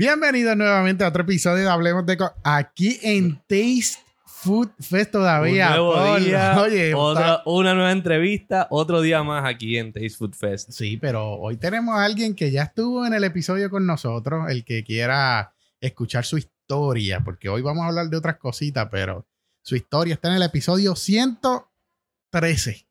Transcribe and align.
Bienvenidos 0.00 0.54
nuevamente 0.58 1.04
a 1.04 1.08
otro 1.08 1.22
episodio 1.22 1.64
de 1.64 1.70
Hablemos 1.70 2.04
de 2.04 2.18
Co- 2.18 2.34
aquí 2.44 2.98
en 3.02 3.36
Taste 3.46 3.98
Food 4.26 4.68
Fest 4.78 5.10
todavía. 5.12 5.68
Un 5.70 5.76
nuevo 5.76 6.18
día, 6.18 6.60
Oye, 6.60 6.92
otra- 6.94 7.40
una 7.46 7.72
nueva 7.72 7.92
entrevista, 7.92 8.66
otro 8.70 9.00
día 9.00 9.22
más 9.22 9.46
aquí 9.46 9.78
en 9.78 9.94
Taste 9.94 10.10
Food 10.10 10.34
Fest. 10.34 10.70
sí, 10.70 10.98
pero 10.98 11.32
hoy 11.36 11.56
tenemos 11.56 11.94
a 11.96 12.04
alguien 12.04 12.34
que 12.34 12.50
ya 12.50 12.64
estuvo 12.64 13.06
en 13.06 13.14
el 13.14 13.24
episodio 13.24 13.70
con 13.70 13.86
nosotros, 13.86 14.50
el 14.50 14.66
que 14.66 14.84
quiera 14.84 15.54
escuchar 15.80 16.26
su 16.26 16.36
historia, 16.36 17.24
porque 17.24 17.48
hoy 17.48 17.62
vamos 17.62 17.84
a 17.84 17.88
hablar 17.88 18.10
de 18.10 18.18
otras 18.18 18.36
cositas, 18.36 18.88
pero 18.90 19.26
su 19.62 19.76
historia 19.76 20.12
está 20.12 20.28
en 20.28 20.34
el 20.34 20.42
episodio 20.42 20.94
113. 20.94 22.86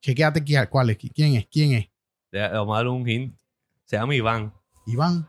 Chequéate 0.00 0.38
aquí, 0.42 0.54
cuál 0.70 0.90
es, 0.90 0.98
quién 1.12 1.34
es, 1.34 1.48
quién 1.50 1.72
es. 1.72 1.88
Vamos 2.52 2.74
a 2.76 2.78
dar 2.78 2.86
un 2.86 3.08
hint. 3.08 3.34
Se 3.84 3.96
llama 3.96 4.14
Iván. 4.14 4.54
Iván. 4.86 5.28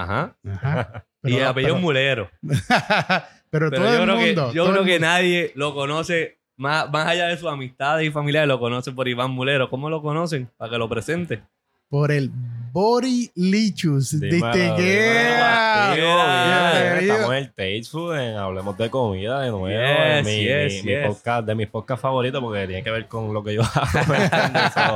Ajá. 0.00 0.36
Ajá. 0.50 1.06
y 1.24 1.36
el 1.36 1.44
apellido 1.44 1.74
pero- 1.74 1.82
Mulero. 1.82 2.30
pero, 3.50 3.70
Pero 3.70 3.70
todo 3.70 3.84
yo 3.84 3.98
el 3.98 4.02
creo, 4.04 4.16
mundo. 4.16 4.48
que, 4.50 4.54
yo 4.56 4.70
creo 4.70 4.84
que 4.84 4.98
nadie 4.98 5.52
lo 5.54 5.74
conoce, 5.74 6.38
más, 6.56 6.90
más 6.90 7.06
allá 7.08 7.26
de 7.26 7.36
sus 7.36 7.48
amistades 7.50 8.06
y 8.06 8.10
familiares, 8.10 8.48
lo 8.48 8.58
conocen 8.58 8.94
por 8.94 9.08
Iván 9.08 9.30
Mulero. 9.30 9.68
¿Cómo 9.68 9.90
lo 9.90 10.00
conocen? 10.02 10.50
Para 10.56 10.70
que 10.70 10.78
lo 10.78 10.88
presente. 10.88 11.42
Por 11.92 12.10
el 12.10 12.30
Body 12.72 13.30
Lichus. 13.34 14.18
Bienvenido. 14.18 14.76
bien. 14.76 14.88
Estamos 17.02 17.30
en 17.32 17.36
el 17.36 17.46
Taste 17.48 17.82
Food, 17.90 18.16
en 18.18 18.36
Hablemos 18.36 18.78
de 18.78 18.88
Comida 18.88 19.40
de 19.42 19.50
nuevo. 19.50 19.68
Yes, 19.68 19.78
en 19.78 20.24
mi, 20.24 20.42
yes, 20.42 20.84
mi- 20.84 20.90
mi 20.96 21.06
podcast, 21.06 21.46
de 21.46 21.54
mis 21.54 21.66
podcasts 21.68 22.00
favoritos 22.00 22.40
porque 22.40 22.66
tiene 22.66 22.82
que 22.82 22.90
ver 22.90 23.06
con 23.08 23.34
lo 23.34 23.44
que 23.44 23.52
yo 23.56 23.60
hago. 23.74 24.06
¿me 24.08 24.24
entiendes? 24.24 24.72
So- 24.72 24.94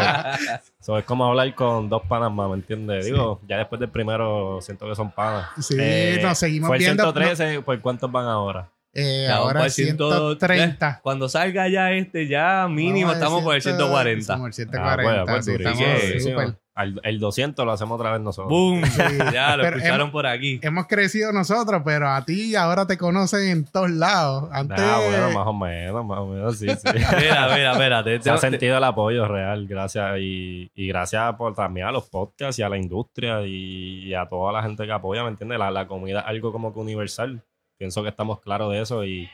so, 0.80 0.98
es 0.98 1.04
como 1.04 1.26
hablar 1.26 1.54
con 1.54 1.90
dos 1.90 2.00
panas 2.08 2.32
más, 2.32 2.48
¿me 2.48 2.54
entiendes? 2.54 3.04
Digo, 3.04 3.42
ya 3.46 3.58
después 3.58 3.78
del 3.78 3.90
primero 3.90 4.58
siento 4.62 4.88
que 4.88 4.94
son 4.94 5.10
panas. 5.10 5.50
Sí, 5.60 5.74
Eh, 5.78 6.18
nos 6.22 6.38
seguimos 6.38 6.68
fue 6.68 6.76
el 6.78 6.82
viendo. 6.82 7.02
113, 7.12 7.60
¿por 7.60 7.78
cuántos 7.82 8.10
van 8.10 8.24
ahora? 8.24 8.70
Eh, 8.94 9.28
ahora 9.30 9.58
por 9.60 9.66
el 9.66 9.70
100, 9.70 9.98
130. 9.98 11.00
Cuando 11.02 11.28
salga 11.28 11.68
ya 11.68 11.92
este, 11.92 12.26
ya 12.26 12.66
mínimo 12.70 13.12
estamos 13.12 13.42
por 13.42 13.54
el 13.54 13.60
100, 13.60 13.76
140. 13.76 14.20
Estamos 14.22 14.46
el 14.58 14.68
Ah, 14.68 14.72
140. 14.72 15.02
bueno, 15.02 15.24
pues 15.26 15.44
sí, 15.44 15.52
durísimo, 15.52 15.74
estamos 15.74 16.02
durísimo. 16.08 16.40
súper. 16.40 16.65
Al- 16.76 17.00
el 17.04 17.18
200 17.18 17.64
lo 17.64 17.72
hacemos 17.72 17.98
otra 17.98 18.12
vez 18.12 18.20
nosotros. 18.20 18.50
¡Boom! 18.50 18.82
Sí. 18.84 19.02
Ya 19.32 19.56
lo 19.56 19.62
Pero 19.64 19.76
escucharon 19.78 20.00
hemos- 20.02 20.12
por 20.12 20.26
aquí. 20.26 20.60
Hemos 20.62 20.86
crecido 20.86 21.32
nosotros, 21.32 21.80
pero 21.84 22.08
a 22.10 22.24
ti 22.24 22.54
ahora 22.54 22.86
te 22.86 22.96
conocen 22.98 23.48
en 23.48 23.64
todos 23.64 23.90
lados. 23.90 24.48
Antes, 24.52 24.78
Ah, 24.78 25.00
bueno, 25.04 25.30
más 25.30 25.46
o 25.46 25.52
menos, 25.54 26.04
más 26.04 26.18
o 26.18 26.26
menos, 26.26 26.58
sí, 26.58 26.68
sí. 26.68 26.88
Mira, 26.94 27.48
mira, 27.54 27.72
espérate. 27.72 28.20
Se 28.22 28.30
ha 28.30 28.34
Te- 28.34 28.40
sentido 28.40 28.76
el 28.76 28.84
apoyo 28.84 29.26
real, 29.26 29.66
gracias. 29.66 30.18
Y, 30.20 30.70
y 30.74 30.86
gracias 30.86 31.34
por 31.36 31.54
también 31.54 31.86
a 31.86 31.92
los 31.92 32.04
podcasts 32.10 32.58
y 32.58 32.62
a 32.62 32.68
la 32.68 32.76
industria 32.76 33.40
y, 33.46 34.04
y 34.04 34.14
a 34.14 34.26
toda 34.26 34.52
la 34.52 34.62
gente 34.62 34.84
que 34.84 34.92
apoya, 34.92 35.22
¿me 35.24 35.30
entiendes? 35.30 35.58
La, 35.58 35.70
la 35.70 35.86
comida 35.88 36.20
es 36.20 36.26
algo 36.26 36.52
como 36.52 36.72
que 36.74 36.78
universal. 36.78 37.42
Pienso 37.78 38.02
que 38.02 38.10
estamos 38.10 38.40
claros 38.40 38.70
de 38.72 38.82
eso 38.82 39.02
y, 39.04 39.28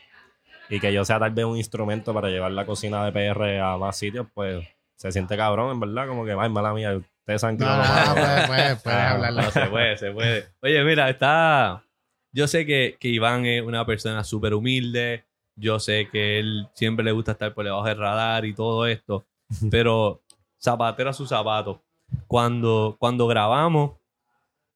y 0.69 0.79
que 0.79 0.93
yo 0.93 1.03
sea 1.03 1.19
tal 1.19 1.31
vez 1.31 1.43
un 1.45 1.57
instrumento 1.57 2.13
para 2.13 2.29
llevar 2.29 2.51
la 2.53 2.65
cocina 2.65 3.03
de 3.05 3.11
PR 3.11 3.59
a 3.59 3.77
más 3.77 3.97
sitios, 3.97 4.27
pues 4.33 4.65
se 4.95 5.11
siente 5.11 5.35
cabrón, 5.35 5.71
en 5.71 5.79
verdad. 5.81 6.07
Como 6.07 6.23
que, 6.23 6.31
ay, 6.31 6.49
mala 6.49 6.73
mía, 6.73 7.01
ustedes 7.23 7.41
saben 7.41 7.57
que 7.57 7.63
no, 7.65 7.71
no 7.71 7.77
lo 7.77 7.83
no, 7.83 7.89
hago. 7.89 8.13
puedes, 8.15 8.47
puedes, 8.47 8.81
puedes 8.83 8.99
Ah, 8.99 9.11
hablarlo. 9.11 9.41
No, 9.41 9.51
se 9.51 9.65
puede, 9.67 9.97
se 9.97 10.11
puede. 10.11 10.47
Oye, 10.61 10.83
mira, 10.83 11.09
está. 11.09 11.83
Yo 12.31 12.47
sé 12.47 12.65
que, 12.65 12.97
que 12.99 13.07
Iván 13.09 13.45
es 13.45 13.61
una 13.61 13.85
persona 13.85 14.23
súper 14.23 14.53
humilde. 14.53 15.23
Yo 15.55 15.79
sé 15.79 16.09
que 16.11 16.39
él 16.39 16.67
siempre 16.73 17.05
le 17.05 17.11
gusta 17.11 17.33
estar 17.33 17.53
por 17.53 17.63
debajo 17.65 17.85
del 17.85 17.97
radar 17.97 18.45
y 18.45 18.53
todo 18.53 18.87
esto. 18.87 19.25
Pero 19.71 20.21
zapatero 20.61 21.09
a 21.09 21.13
su 21.13 21.25
zapato. 21.27 21.81
Cuando, 22.27 22.95
cuando 22.99 23.27
grabamos, 23.27 23.91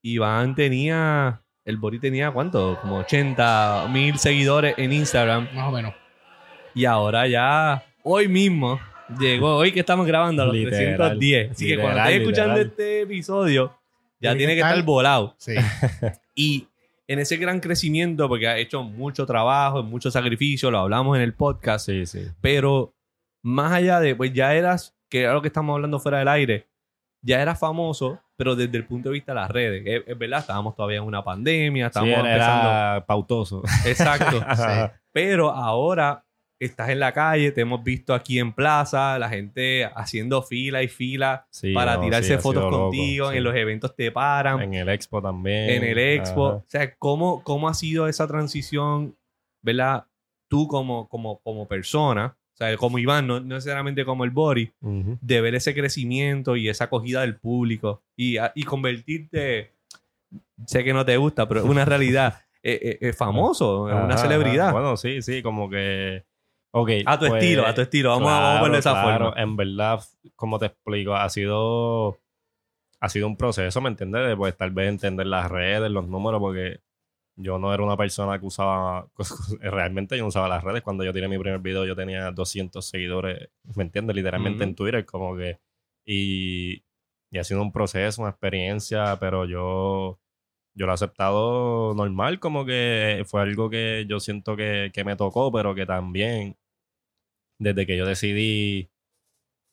Iván 0.02 0.56
tenía. 0.56 1.42
El 1.66 1.78
Bori 1.78 2.00
tenía 2.00 2.32
cuánto? 2.32 2.78
Como 2.80 3.00
80 3.00 3.88
mil 3.92 4.17
seguidores 4.17 4.76
en 4.78 4.94
Instagram. 4.94 5.50
Más 5.54 5.67
o 5.67 5.72
menos. 5.72 5.94
Y 6.73 6.86
ahora 6.86 7.28
ya, 7.28 7.84
hoy 8.04 8.28
mismo, 8.30 8.80
llegó, 9.20 9.56
hoy 9.58 9.72
que 9.72 9.80
estamos 9.82 10.06
grabando 10.08 10.44
a 10.44 10.45
los 10.48 10.56
Literal, 10.56 10.98
310. 11.20 11.52
Así 11.52 11.68
que 11.68 11.78
cuando 11.80 12.00
estés 12.02 12.20
escuchando 12.22 12.56
este 12.62 13.02
episodio, 13.02 13.78
ya 14.20 14.32
Tiene 14.32 14.38
tiene 14.38 14.52
que 14.54 14.56
que 14.56 14.62
estar 14.62 14.78
estar- 14.78 14.86
volado. 14.86 15.36
Sí. 15.38 15.54
Y 16.36 16.68
en 17.08 17.20
ese 17.20 17.38
gran 17.38 17.60
crecimiento, 17.60 18.28
porque 18.28 18.48
ha 18.48 18.58
hecho 18.58 18.84
mucho 18.84 19.26
trabajo, 19.26 19.82
mucho 19.82 20.12
sacrificio, 20.12 20.70
lo 20.70 20.80
hablamos 20.80 21.16
en 21.18 21.23
el 21.23 21.34
podcast, 21.34 21.86
Sí, 21.88 22.06
sí. 22.06 22.28
pero 22.42 22.94
más 23.42 23.72
allá 23.72 24.00
de, 24.00 24.14
pues 24.16 24.34
ya 24.34 24.54
eras, 24.54 24.95
que 25.10 25.22
era 25.22 25.34
lo 25.34 25.42
que 25.42 25.48
estamos 25.48 25.74
hablando 25.74 26.00
fuera 26.00 26.20
del 26.20 26.28
aire, 26.28 26.68
ya 27.24 27.42
eras 27.42 27.58
famoso, 27.60 28.20
pero 28.36 28.56
desde 28.56 28.78
el 28.78 28.86
punto 28.86 29.10
de 29.10 29.14
vista 29.14 29.32
de 29.32 29.39
las 29.39 29.50
redes. 29.50 29.84
Es, 29.86 30.04
es 30.06 30.18
verdad, 30.18 30.42
estábamos 30.42 30.76
todavía 30.76 30.98
en 30.98 31.06
una 31.06 31.24
pandemia, 31.24 31.86
Sí, 31.86 31.88
estábamos 31.88 32.20
era, 32.20 32.32
empezando. 32.34 32.70
era 32.70 33.06
pautoso. 33.08 33.64
Exacto. 33.86 34.44
Sí. 34.56 34.98
Pero 35.12 35.50
ahora 35.50 36.24
estás 36.60 36.90
en 36.90 37.00
la 37.00 37.12
calle, 37.14 37.52
te 37.52 37.62
hemos 37.62 37.84
visto 37.84 38.14
aquí 38.14 38.40
en 38.40 38.52
plaza, 38.54 39.18
la 39.20 39.30
gente 39.30 39.86
haciendo 39.95 40.42
fila 40.42 40.82
y 40.84 40.88
fila 40.88 41.45
Sí, 41.52 41.73
para 41.73 41.95
no, 41.95 42.02
tirarse 42.02 42.36
sí, 42.36 42.42
fotos 42.42 42.64
loco, 42.64 42.78
contigo, 42.90 43.30
sí. 43.32 43.38
en 43.38 43.44
los 43.44 43.56
eventos 43.56 43.95
te 43.95 44.12
paran, 44.12 44.62
En 44.62 44.73
el 44.73 44.90
expo 44.90 45.22
también. 45.22 45.70
en 45.70 45.84
el 45.84 45.98
expo. 46.00 46.48
Ajá. 46.48 46.58
O 46.58 46.66
sea, 46.68 46.95
¿cómo, 46.95 47.44
¿cómo 47.44 47.70
ha 47.70 47.73
sido 47.73 48.08
esa 48.08 48.28
transición, 48.28 49.16
verdad? 49.62 50.06
Tú 50.48 50.68
como, 50.68 51.08
como, 51.10 51.40
como 51.42 51.68
persona, 51.68 52.36
o 52.54 52.58
sea, 52.58 52.76
como 52.78 52.98
Iván, 52.98 53.28
no, 53.28 53.39
no 53.39 53.56
necesariamente 53.56 54.04
como 54.04 54.24
el 54.24 54.32
Bori, 54.32 54.72
Ujú. 54.82 55.20
de 55.22 55.42
ver 55.42 55.54
ese 55.56 55.76
crecimiento 55.76 56.56
y 56.56 56.70
esa 56.70 56.86
acogida 56.86 57.22
del 57.22 57.36
público 57.36 58.02
y, 58.16 58.38
y 58.56 58.64
convertirte, 58.64 59.74
sé 60.66 60.84
que 60.84 60.94
no 60.94 61.06
te 61.06 61.18
gusta, 61.18 61.48
pero 61.48 61.60
es 61.60 61.66
una 61.68 61.86
realidad, 61.86 62.42
eh, 62.64 62.98
eh, 63.00 63.14
famoso, 63.14 63.89
en 63.92 63.98
una 63.98 64.16
Ajá, 64.16 64.24
celebridad. 64.24 64.70
ajá. 64.70 64.74
Bueno, 64.74 64.98
sí, 64.98 65.22
sí, 65.22 65.44
como 65.44 65.70
que. 65.70 66.26
A 67.05 67.17
tu 67.20 67.27
pues, 67.27 67.43
estilo, 67.43 67.65
a 67.65 67.73
tu 67.73 67.82
estilo. 67.82 68.10
Vamos, 68.10 68.30
a- 68.32 68.39
vamos 68.39 68.55
a 68.55 68.60
ponerlo 68.60 68.73
de 68.76 68.80
esa 68.80 68.92
claro. 68.92 69.26
forma. 69.27 69.42
En 69.42 69.55
verdad, 69.55 69.99
como 70.36 70.60
te 70.60 70.67
explico, 70.67 71.15
ha 71.15 71.30
sido. 71.30 72.17
Ha 72.99 73.10
sido 73.10 73.27
un 73.27 73.38
proceso, 73.38 73.80
¿me 73.80 73.89
entiendes? 73.89 74.27
De 74.27 74.36
pues 74.36 74.58
tal 74.58 74.71
vez 74.71 74.89
entender 74.89 75.27
las 75.27 75.52
redes, 75.52 75.92
los 75.92 76.08
números, 76.08 76.39
porque 76.39 76.80
yo 77.36 77.60
no 77.60 77.71
era 77.73 77.83
una 77.83 77.95
persona 77.95 78.39
que 78.39 78.45
usaba. 78.45 79.08
Realmente 79.61 80.17
yo 80.17 80.23
no 80.23 80.30
usaba 80.30 80.48
las 80.49 80.64
redes. 80.64 80.82
Cuando 80.82 81.04
yo 81.04 81.14
tiré 81.14 81.27
mi 81.27 81.38
primer 81.38 81.60
video, 81.60 81.86
yo 81.86 81.95
tenía 81.95 82.32
200 82.32 82.86
seguidores, 82.88 83.49
¿me 83.76 83.83
entiendes? 83.83 84.15
Literalmente 84.15 84.64
Ujú. 84.64 84.70
en 84.70 84.76
Twitter, 84.76 85.05
como 85.05 85.36
que. 85.38 85.59
Y, 86.05 86.83
y 87.30 87.38
ha 87.38 87.44
sido 87.44 87.61
un 87.61 87.71
proceso, 87.71 88.21
una 88.21 88.32
experiencia, 88.32 89.17
pero 89.20 89.45
yo 89.45 90.20
yo 90.73 90.86
lo 90.86 90.92
he 90.92 90.95
aceptado 90.95 91.94
normal, 91.95 92.39
como 92.39 92.64
que 92.64 93.23
fue 93.26 93.42
algo 93.42 93.67
que 93.70 94.05
yo 94.08 94.20
siento 94.20 94.55
que, 94.55 94.92
que 94.94 95.04
me 95.04 95.15
tocó, 95.15 95.52
pero 95.52 95.73
que 95.73 95.88
también 95.88 96.55
desde 97.60 97.86
que 97.86 97.98
yo 97.98 98.06
decidí, 98.06 98.90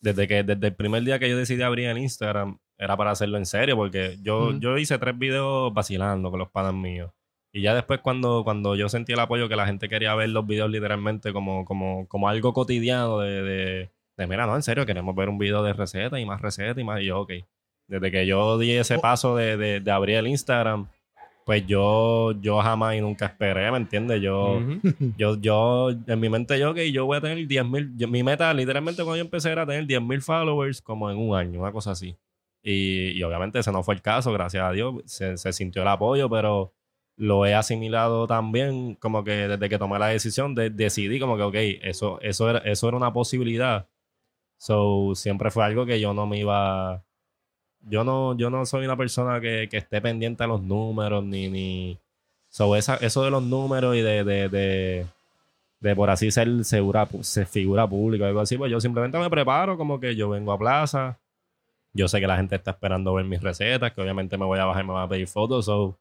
desde 0.00 0.28
que 0.28 0.42
desde 0.42 0.66
el 0.68 0.74
primer 0.74 1.02
día 1.02 1.18
que 1.18 1.28
yo 1.28 1.36
decidí 1.36 1.62
abrir 1.62 1.88
el 1.88 1.98
Instagram, 1.98 2.58
era 2.78 2.96
para 2.96 3.12
hacerlo 3.12 3.38
en 3.38 3.46
serio, 3.46 3.76
porque 3.76 4.18
yo, 4.22 4.58
yo 4.58 4.76
hice 4.78 4.98
tres 4.98 5.16
videos 5.16 5.72
vacilando 5.72 6.30
con 6.30 6.40
los 6.40 6.50
panas 6.50 6.74
míos. 6.74 7.12
Y 7.52 7.62
ya 7.62 7.74
después 7.74 8.00
cuando, 8.00 8.42
cuando 8.42 8.74
yo 8.74 8.88
sentí 8.88 9.12
el 9.12 9.20
apoyo 9.20 9.48
que 9.48 9.54
la 9.54 9.66
gente 9.66 9.88
quería 9.88 10.14
ver 10.16 10.30
los 10.30 10.44
videos 10.44 10.70
literalmente 10.70 11.32
como, 11.32 11.64
como, 11.64 12.08
como 12.08 12.28
algo 12.28 12.52
cotidiano 12.52 13.20
de, 13.20 13.42
de, 13.42 13.90
de, 14.16 14.26
mira, 14.26 14.44
no, 14.46 14.56
en 14.56 14.62
serio, 14.62 14.84
queremos 14.86 15.14
ver 15.14 15.28
un 15.28 15.38
video 15.38 15.62
de 15.62 15.72
receta 15.72 16.18
y 16.18 16.26
más 16.26 16.40
recetas 16.40 16.78
y 16.78 16.84
más. 16.84 17.00
Y 17.00 17.06
yo, 17.06 17.20
ok. 17.20 17.32
Desde 17.86 18.10
que 18.10 18.26
yo 18.26 18.58
di 18.58 18.72
ese 18.72 18.98
paso 18.98 19.36
de, 19.36 19.56
de, 19.56 19.80
de 19.80 19.90
abrir 19.92 20.16
el 20.16 20.26
Instagram, 20.26 20.88
pues 21.44 21.66
yo, 21.66 22.32
yo 22.40 22.60
jamás 22.60 22.96
y 22.96 23.00
nunca 23.00 23.26
esperé, 23.26 23.70
¿me 23.70 23.76
entiendes? 23.76 24.20
Yo, 24.22 24.60
yo, 25.16 25.36
yo, 25.40 25.90
en 25.90 26.20
mi 26.20 26.28
mente 26.28 26.58
yo, 26.58 26.74
que 26.74 26.90
yo 26.90 27.06
voy 27.06 27.18
a 27.18 27.20
tener 27.20 27.46
10 27.46 27.64
mil, 27.66 27.90
mi 28.08 28.22
meta 28.22 28.52
literalmente 28.54 29.02
cuando 29.02 29.16
yo 29.16 29.24
empecé 29.24 29.50
era 29.50 29.66
tener 29.66 29.86
10 29.86 30.02
mil 30.02 30.22
followers 30.22 30.80
como 30.80 31.10
en 31.10 31.18
un 31.18 31.36
año, 31.36 31.60
una 31.60 31.72
cosa 31.72 31.92
así. 31.92 32.16
Y, 32.62 33.10
y 33.10 33.22
obviamente 33.22 33.58
ese 33.58 33.72
no 33.72 33.82
fue 33.82 33.94
el 33.94 34.02
caso, 34.02 34.32
gracias 34.32 34.64
a 34.64 34.72
Dios, 34.72 35.02
se, 35.04 35.36
se 35.36 35.52
sintió 35.52 35.82
el 35.82 35.88
apoyo, 35.88 36.30
pero 36.30 36.72
lo 37.16 37.46
he 37.46 37.54
asimilado 37.54 38.26
también 38.26 38.94
como 38.96 39.22
que 39.22 39.48
desde 39.48 39.68
que 39.68 39.78
tomé 39.78 39.98
la 39.98 40.08
decisión 40.08 40.54
de, 40.54 40.70
decidí 40.70 41.20
como 41.20 41.36
que, 41.36 41.42
ok, 41.42 41.54
eso, 41.82 42.20
eso, 42.20 42.50
era, 42.50 42.58
eso 42.60 42.88
era 42.88 42.96
una 42.96 43.12
posibilidad. 43.12 43.88
So, 44.58 45.14
siempre 45.14 45.50
fue 45.50 45.64
algo 45.64 45.86
que 45.86 46.00
yo 46.00 46.14
no 46.14 46.26
me 46.26 46.38
iba... 46.38 47.04
Yo 47.88 48.04
no, 48.04 48.36
yo 48.36 48.50
no 48.50 48.64
soy 48.66 48.84
una 48.84 48.96
persona 48.96 49.40
que, 49.40 49.68
que 49.70 49.76
esté 49.78 50.00
pendiente 50.00 50.44
a 50.44 50.46
los 50.46 50.62
números 50.62 51.24
ni... 51.24 51.48
ni 51.48 51.98
so, 52.50 52.76
esa, 52.76 52.96
eso 52.96 53.22
de 53.24 53.30
los 53.30 53.42
números 53.42 53.96
y 53.96 54.00
de, 54.00 54.22
de, 54.24 54.48
de, 54.48 55.06
de 55.80 55.96
por 55.96 56.08
así 56.10 56.30
ser 56.30 56.64
segura, 56.64 57.08
se 57.22 57.44
figura 57.46 57.86
pública 57.86 58.24
o 58.24 58.28
algo 58.28 58.40
así, 58.40 58.56
pues 58.56 58.70
yo 58.70 58.80
simplemente 58.80 59.18
me 59.18 59.28
preparo 59.28 59.76
como 59.76 59.98
que 60.00 60.14
yo 60.16 60.28
vengo 60.30 60.52
a 60.52 60.58
plaza, 60.58 61.18
yo 61.92 62.06
sé 62.08 62.20
que 62.20 62.26
la 62.28 62.36
gente 62.36 62.54
está 62.56 62.70
esperando 62.70 63.12
ver 63.14 63.24
mis 63.24 63.42
recetas, 63.42 63.92
que 63.92 64.00
obviamente 64.00 64.38
me 64.38 64.44
voy 64.44 64.58
a 64.60 64.64
bajar 64.66 64.84
y 64.84 64.86
me 64.86 64.92
van 64.94 65.04
a 65.04 65.08
pedir 65.08 65.26
fotos, 65.26 65.64
so, 65.66 65.96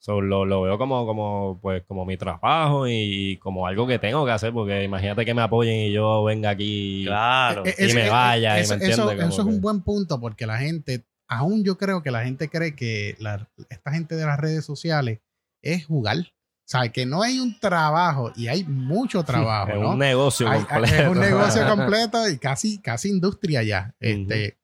so 0.00 0.20
lo, 0.20 0.44
lo 0.44 0.62
veo 0.62 0.76
como, 0.78 1.06
como, 1.06 1.58
pues, 1.62 1.82
como 1.84 2.04
mi 2.04 2.16
trabajo 2.16 2.86
y 2.88 3.36
como 3.38 3.66
algo 3.66 3.86
que 3.86 3.98
tengo 4.00 4.26
que 4.26 4.32
hacer, 4.32 4.52
porque 4.52 4.82
imagínate 4.84 5.24
que 5.24 5.32
me 5.32 5.42
apoyen 5.42 5.76
y 5.88 5.92
yo 5.92 6.24
venga 6.24 6.50
aquí. 6.50 7.04
Claro. 7.06 7.64
Eh, 7.66 7.74
Y 7.88 7.94
me 7.94 8.10
vaya, 8.10 8.58
y 8.58 8.62
eso, 8.62 8.76
me 8.76 8.84
eso- 8.84 9.10
eso 9.12 9.26
es 9.28 9.36
que- 9.36 9.42
un 9.54 9.60
buen 9.60 9.80
punto 9.82 10.20
porque 10.20 10.44
la 10.46 10.58
gente 10.58 11.02
aún 11.28 11.64
yo 11.64 11.76
creo 11.78 12.02
que 12.02 12.10
la 12.10 12.24
gente 12.24 12.48
cree 12.48 12.74
que 12.74 13.16
la- 13.18 13.48
esta 13.68 13.92
gente 13.92 14.14
de 14.16 14.26
las 14.26 14.38
redes 14.38 14.64
sociales 14.64 15.20
es 15.62 15.86
jugar. 15.86 16.18
O 16.18 16.66
sea, 16.66 16.88
que 16.90 17.04
no 17.04 17.22
hay 17.22 17.38
un 17.40 17.58
trabajo 17.60 18.32
y 18.36 18.48
hay 18.48 18.64
mucho 18.64 19.22
trabajo, 19.24 19.72
Es 19.72 19.78
¿no? 19.80 19.90
un 19.90 19.98
negocio 19.98 20.48
Hay- 20.48 20.64
completo. 20.64 20.94
Es 21.02 21.08
un 21.08 21.20
negocio 21.20 21.66
completo 21.68 22.28
y 22.28 22.38
casi, 22.38 22.78
casi 22.80 23.08
industria 23.10 23.62
ya. 23.62 23.94
Este, 24.00 24.58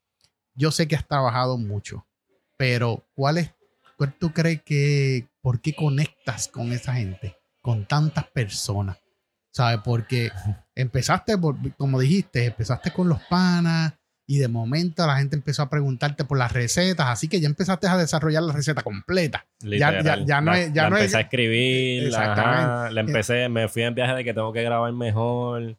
Yo 0.54 0.70
sé 0.70 0.88
que 0.88 0.96
has 0.96 1.06
trabajado 1.06 1.56
mucho, 1.58 2.06
pero 2.56 3.06
¿cuál 3.14 3.38
es, 3.38 3.50
cuál 3.96 4.12
tú 4.18 4.32
crees 4.32 4.62
que, 4.62 5.28
por 5.42 5.60
qué 5.60 5.74
conectas 5.74 6.48
con 6.48 6.72
esa 6.72 6.94
gente, 6.94 7.36
con 7.62 7.86
tantas 7.86 8.26
personas? 8.28 8.98
¿Sabes? 9.52 9.80
Porque 9.84 10.30
empezaste, 10.74 11.36
por- 11.36 11.56
como 11.76 11.98
dijiste, 12.00 12.46
empezaste 12.46 12.92
con 12.92 13.08
los 13.08 13.20
panas 13.24 13.94
y 14.32 14.38
de 14.38 14.46
momento 14.46 15.04
la 15.08 15.16
gente 15.18 15.34
empezó 15.34 15.62
a 15.62 15.68
preguntarte 15.68 16.24
por 16.24 16.38
las 16.38 16.52
recetas, 16.52 17.08
así 17.08 17.26
que 17.26 17.40
ya 17.40 17.48
empezaste 17.48 17.88
a 17.88 17.96
desarrollar 17.96 18.44
la 18.44 18.52
receta 18.52 18.82
completa. 18.82 19.44
Literal. 19.62 20.04
ya- 20.04 20.24
ya 20.24 20.40
no 20.40 20.52
La- 20.52 20.60
es- 20.60 20.72
ya 20.72 20.82
la 20.84 20.90
no 20.90 20.96
es- 20.96 21.02
empecé 21.02 21.16
a 21.16 21.20
escribir. 21.22 22.04
Exactamente. 22.04 22.60
Ajá, 22.62 22.90
la 22.90 23.00
empecé, 23.00 23.48
me 23.48 23.66
fui 23.66 23.82
en 23.82 23.94
viaje 23.96 24.14
de 24.14 24.22
que 24.24 24.32
tengo 24.32 24.52
que 24.52 24.62
grabar 24.62 24.92
mejor. 24.92 25.76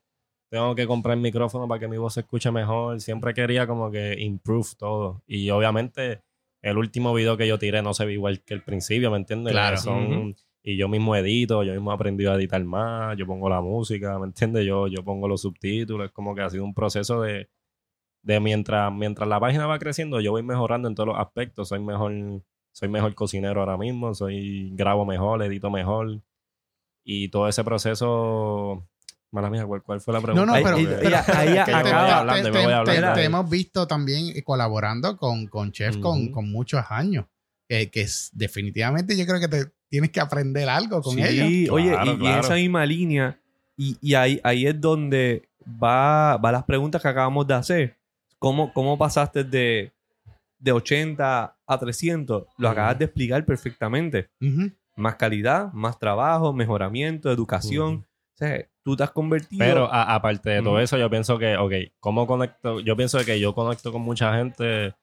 Tengo 0.50 0.76
que 0.76 0.86
comprar 0.86 1.16
micrófono 1.16 1.66
para 1.66 1.80
que 1.80 1.88
mi 1.88 1.96
voz 1.96 2.16
se 2.16 2.20
escuche 2.20 2.52
mejor. 2.52 3.00
Siempre 3.00 3.34
quería 3.34 3.66
como 3.68 3.90
que 3.90 4.20
improve 4.20 4.68
todo. 4.78 5.22
Y 5.26 5.50
obviamente 5.50 6.20
el 6.62 6.78
último 6.78 7.14
video 7.14 7.38
que 7.38 7.48
yo 7.48 7.58
tiré 7.58 7.82
no 7.82 7.94
se 7.94 8.04
ve 8.06 8.12
igual 8.14 8.42
que 8.42 8.54
el 8.54 8.62
principio, 8.64 9.10
¿me 9.12 9.18
entiendes? 9.18 9.54
Claro. 9.54 9.78
Son. 9.78 10.36
Y 10.62 10.76
yo 10.76 10.90
mismo 10.90 11.16
edito, 11.16 11.64
yo 11.64 11.72
mismo 11.72 11.92
he 11.92 11.96
aprendido 11.96 12.34
a 12.34 12.36
editar 12.36 12.62
más, 12.66 13.18
yo 13.18 13.26
pongo 13.26 13.48
la 13.50 13.62
música, 13.62 14.20
¿me 14.20 14.26
entiendes? 14.28 14.66
Yo, 14.66 14.88
yo 14.88 15.04
pongo 15.06 15.28
los 15.30 15.42
subtítulos, 15.42 16.08
es 16.08 16.12
como 16.12 16.36
que 16.36 16.42
ha 16.42 16.50
sido 16.50 16.66
un 16.66 16.74
proceso 16.74 17.22
de, 17.22 17.48
de 18.24 18.40
mientras, 18.40 18.92
mientras 18.94 19.28
la 19.28 19.40
página 19.40 19.66
va 19.68 19.80
creciendo, 19.80 20.22
yo 20.22 20.32
voy 20.32 20.44
mejorando 20.44 20.88
en 20.88 20.96
todos 20.96 21.08
los 21.08 21.18
aspectos, 21.20 21.70
soy 21.70 21.80
mejor, 21.80 22.14
soy 22.72 22.90
mejor 22.90 23.16
cocinero 23.16 23.62
ahora 23.62 23.78
mismo, 23.78 24.14
soy 24.14 24.72
grabo 24.76 25.06
mejor, 25.06 25.42
edito 25.44 25.70
mejor. 25.72 26.22
Y 27.04 27.30
todo 27.30 27.48
ese 27.48 27.64
proceso, 27.64 28.88
mala 29.32 29.50
mía, 29.50 29.66
¿cuál, 29.66 29.82
cuál 29.82 30.02
fue 30.02 30.14
la 30.14 30.22
pregunta? 30.22 30.46
no, 30.46 30.54
Ahí- 30.54 30.64
pero- 30.64 30.78
te, 33.16 33.24
hemos 33.24 33.50
visto 33.50 33.88
también 33.88 34.36
eh, 34.36 34.44
colaborando 34.44 35.18
con, 35.18 35.48
con 35.48 35.72
Chef 35.72 35.98
con, 35.98 36.26
Ujú. 36.26 36.32
con 36.32 36.52
muchos 36.52 36.84
años. 36.90 37.26
Que, 37.68 37.90
que 37.90 38.02
es- 38.02 38.30
definitivamente 38.34 39.18
yo 39.18 39.26
creo 39.26 39.40
que 39.40 39.48
te 39.48 39.72
tienes 39.90 40.12
que 40.12 40.20
aprender 40.20 40.68
algo 40.70 41.02
con 41.02 41.16
sí, 41.16 41.24
ellos. 41.24 41.72
oye, 41.74 41.90
Claro, 41.92 42.06
y, 42.06 42.10
y 42.10 42.12
en 42.14 42.20
claro. 42.20 42.42
esa 42.42 42.54
misma 42.56 42.86
línea, 42.86 43.40
y, 43.78 43.98
y 44.02 44.14
ahí, 44.14 44.40
ahí 44.44 44.68
es 44.68 44.80
donde 44.80 45.50
va, 45.82 46.36
va 46.38 46.52
las 46.52 46.64
preguntas 46.66 47.02
que 47.02 47.08
acabamos 47.08 47.48
de 47.48 47.54
hacer. 47.54 47.98
¿Cómo, 48.42 48.74
cómo 48.74 48.98
pasaste 48.98 49.44
de, 49.44 49.92
de 50.58 50.72
80 50.72 51.56
a 51.68 51.78
300? 51.80 52.46
Lo 52.58 52.70
acabas 52.70 52.98
de 52.98 53.06
explicar 53.06 53.46
perfectamente. 53.46 54.30
Más 54.96 55.16
calidad, 55.16 55.72
más 55.74 56.00
trabajo, 56.00 56.52
mejoramiento, 56.52 57.32
educación. 57.32 58.06
O 58.34 58.38
sea, 58.38 58.66
tú 58.84 58.96
te 58.96 59.04
has 59.04 59.12
convertido... 59.12 59.60
Pero 59.60 59.86
a- 59.94 60.16
aparte 60.16 60.50
de 60.50 60.62
todo 60.64 60.80
eso, 60.80 60.98
yo 60.98 61.08
pienso 61.10 61.38
que, 61.38 61.56
ok, 61.56 61.72
¿cómo 62.00 62.26
conecto? 62.26 62.80
Yo 62.80 62.96
pienso 62.98 63.24
que 63.24 63.40
yo 63.40 63.54
conecto 63.54 63.92
con 63.92 64.02
mucha 64.02 64.36
gente, 64.36 64.96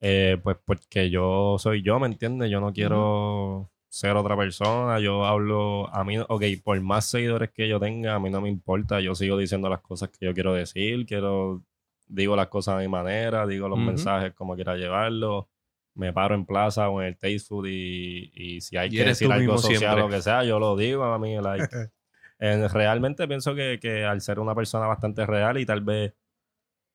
eh, 0.00 0.36
pues 0.42 0.56
porque 0.64 1.08
yo 1.08 1.56
soy 1.60 1.82
yo, 1.82 2.00
¿me 2.00 2.08
entiendes? 2.08 2.50
Yo 2.50 2.60
no 2.60 2.72
quiero 2.72 3.70
ser 3.88 4.16
otra 4.16 4.36
persona, 4.36 4.98
yo 4.98 5.24
hablo, 5.24 5.88
a 5.94 6.02
mí, 6.02 6.18
ok, 6.18 6.42
por 6.64 6.78
más 6.80 7.06
seguidores 7.06 7.50
que 7.52 7.68
yo 7.68 7.78
tenga, 7.78 8.16
a 8.16 8.18
mí 8.20 8.28
no 8.28 8.40
me 8.40 8.48
importa, 8.48 9.00
yo 9.00 9.14
sigo 9.14 9.38
diciendo 9.38 9.68
las 9.68 9.80
cosas 9.80 10.08
que 10.10 10.26
yo 10.26 10.34
quiero 10.34 10.52
decir, 10.52 11.06
quiero, 11.06 11.62
digo 12.06 12.36
las 12.36 12.48
cosas 12.48 12.76
a 12.76 12.78
mi 12.78 12.88
manera, 12.88 13.46
digo 13.46 13.68
los 13.68 13.78
mensajes 13.78 14.32
como 14.34 14.54
quiera 14.54 14.76
llevarlos. 14.76 15.46
Me 15.94 16.12
paro 16.12 16.34
en 16.34 16.44
plaza 16.44 16.88
o 16.90 17.00
en 17.00 17.08
el 17.08 17.14
Taste 17.16 17.38
Food 17.38 17.68
y, 17.68 18.30
y 18.34 18.60
si 18.60 18.76
hay 18.76 18.88
Y 18.88 18.96
que 18.98 19.04
decir 19.04 19.32
algo 19.32 19.56
social 19.56 19.78
siempre. 19.78 20.02
o 20.02 20.08
lo 20.08 20.14
que 20.14 20.20
sea, 20.20 20.44
yo 20.44 20.58
lo 20.58 20.76
digo 20.76 21.04
a 21.04 21.18
mí, 21.18 21.40
like, 21.40 21.68
eh, 22.38 22.68
realmente 22.68 23.26
pienso 23.26 23.54
que, 23.54 23.78
que 23.80 24.04
al 24.04 24.20
ser 24.20 24.38
una 24.38 24.54
persona 24.54 24.86
bastante 24.86 25.24
real 25.24 25.56
y 25.58 25.64
tal 25.64 25.80
vez 25.80 26.12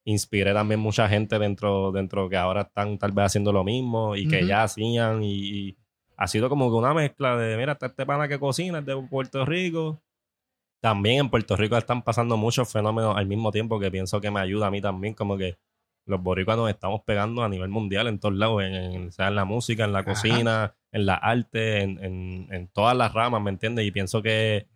inspiré 0.03 0.53
también 0.53 0.79
mucha 0.79 1.07
gente 1.09 1.39
dentro, 1.39 1.91
dentro 1.91 2.29
que 2.29 2.37
ahora 2.37 2.61
están 2.61 2.97
tal 2.99 3.11
vez 3.11 3.25
haciendo 3.25 3.51
lo 3.51 3.63
mismo 3.63 4.15
y 4.15 4.27
que 4.27 4.45
ya 4.45 4.63
hacían 4.63 5.23
y, 5.23 5.33
y 5.69 5.77
ha 6.17 6.27
sido 6.27 6.49
como 6.49 6.69
que 6.69 6.75
una 6.75 6.93
mezcla 6.93 7.35
de, 7.35 7.57
mira, 7.57 7.73
está 7.73 7.87
este 7.87 8.05
pana 8.05 8.27
que 8.27 8.39
cocina 8.39 8.79
es 8.79 8.85
de 8.85 8.95
Puerto 9.09 9.45
Rico. 9.45 9.99
También 10.81 11.19
en 11.19 11.29
Puerto 11.29 11.55
Rico 11.55 11.77
están 11.77 12.01
pasando 12.01 12.37
muchos 12.37 12.71
fenómenos 12.71 13.15
al 13.15 13.27
mismo 13.27 13.51
tiempo 13.51 13.79
que 13.79 13.91
pienso 13.91 14.19
que 14.19 14.31
me 14.31 14.39
ayuda 14.39 14.67
a 14.67 14.71
mí 14.71 14.81
también, 14.81 15.13
como 15.13 15.37
que 15.37 15.57
los 16.07 16.21
boricuas 16.21 16.57
nos 16.57 16.69
estamos 16.69 17.01
pegando 17.05 17.43
a 17.43 17.49
nivel 17.49 17.69
mundial 17.69 18.07
en 18.07 18.19
todos 18.19 18.33
lados, 18.35 18.63
en, 18.63 18.73
en- 18.73 19.11
sea 19.11 19.27
en 19.27 19.35
la 19.35 19.45
música, 19.45 19.85
en 19.85 19.93
la 19.93 19.99
Ajá. 19.99 20.09
cocina, 20.09 20.73
en 20.91 21.05
la 21.05 21.13
arte, 21.15 21.81
en, 21.81 22.03
en- 22.03 22.47
en 22.51 22.67
todas 22.69 22.97
las 22.97 23.13
ramas, 23.13 23.41
¿me 23.41 23.51
entiendes? 23.51 23.85
Y 23.85 23.91
pienso 23.91 24.21
que 24.23 24.67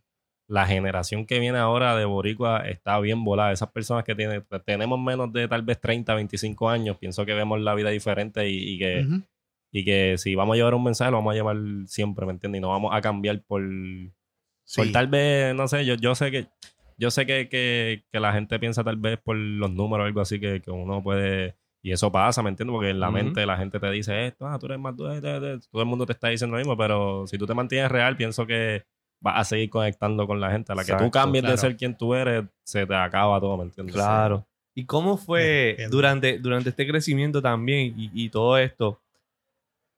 la 0.48 0.68
generación 0.68 1.26
que 1.26 1.40
viene 1.40 1.58
ahora 1.58 1.96
de 1.96 2.06
boricua 2.06 2.60
está 2.70 3.00
bien 3.00 3.24
volada. 3.24 3.52
Esas 3.52 3.72
personas 3.72 4.04
que 4.04 4.14
tienen, 4.14 4.46
tenemos 4.64 5.00
menos 5.00 5.34
de 5.34 5.48
tal 5.48 5.64
vez 5.64 5.82
30, 5.82 6.14
25 6.14 6.70
años, 6.70 6.98
pienso 6.98 7.26
que 7.26 7.34
vemos 7.34 7.60
la 7.60 7.74
vida 7.74 7.90
diferente 7.90 8.48
y, 8.48 8.76
y 8.76 8.78
que, 8.78 9.00
y 9.72 9.84
que 9.84 10.20
si 10.20 10.36
vamos 10.36 10.54
a 10.54 10.58
llevar 10.58 10.76
un 10.76 10.84
mensaje, 10.84 11.10
lo 11.10 11.18
vamos 11.18 11.32
a 11.32 11.36
llevar 11.36 11.58
siempre, 11.88 12.28
¿me 12.28 12.34
entiendes? 12.34 12.60
Y 12.60 12.62
no 12.62 12.70
vamos 12.70 12.92
a 12.94 13.02
cambiar 13.02 13.42
por, 13.42 13.64
por 14.76 14.86
Sí. 14.86 14.92
tal 14.92 15.08
vez, 15.08 15.54
no 15.56 15.68
sé, 15.68 15.86
yo, 15.86 15.96
yo 15.96 16.16
sé 16.16 16.32
que 16.32 16.48
yo 16.98 17.12
sé 17.12 17.26
que, 17.26 17.50
que, 17.50 18.06
que 18.12 18.20
la 18.22 18.32
gente 18.32 18.58
piensa 18.58 18.82
tal 18.84 18.96
vez 18.96 19.18
por 19.20 19.36
los 19.36 19.70
números 19.70 20.06
o 20.06 20.08
algo 20.08 20.22
así 20.22 20.40
que, 20.40 20.62
que 20.62 20.72
uno 20.72 21.04
puede... 21.04 21.56
Y 21.84 21.92
eso 21.92 22.10
pasa, 22.12 22.42
¿me 22.42 22.50
entiendes? 22.50 22.74
Porque 22.74 22.90
en 22.90 23.00
la 23.02 23.12
mente 23.12 23.46
la 23.46 23.58
gente 23.58 23.80
te 23.80 23.92
dice 23.92 24.28
esto, 24.28 24.48
ah, 24.48 24.58
tú 24.58 24.66
eres 24.68 24.80
más... 24.80 24.96
tú 24.96 25.06
eres- 25.08 25.22
tú 25.22 25.28
eres- 25.28 25.70
Todo 25.70 25.82
el 25.82 25.88
mundo 25.90 26.06
te 26.06 26.14
está 26.14 26.30
diciendo 26.30 26.56
lo 26.56 26.60
mismo, 26.60 26.76
pero 26.78 27.28
si 27.28 27.38
tú 27.38 27.46
te 27.46 27.54
mantienes 27.54 27.92
real, 27.92 28.16
pienso 28.16 28.48
que 28.48 28.86
vas 29.20 29.40
a 29.42 29.44
seguir 29.44 29.70
conectando 29.70 30.26
con 30.26 30.40
la 30.40 30.50
gente. 30.52 30.72
A 30.72 30.76
la 30.76 30.86
que 30.86 30.94
tú 30.96 31.12
cambies 31.12 31.42
claro. 31.44 31.52
de 31.56 31.58
ser 31.62 31.76
quien 31.78 31.96
tú 31.98 32.16
eres, 32.16 32.46
se 32.64 32.88
te 32.88 32.96
acaba 32.96 33.40
todo, 33.42 33.58
¿me 33.58 33.64
entiendes? 33.66 33.94
Claro. 33.94 34.48
¿Y 34.74 34.86
cómo 34.86 35.18
fue 35.18 35.78
durante, 35.92 36.40
durante 36.40 36.70
este 36.70 36.88
crecimiento 36.88 37.42
también 37.42 37.94
y, 37.98 38.10
y 38.14 38.30
todo 38.30 38.58
esto? 38.58 39.02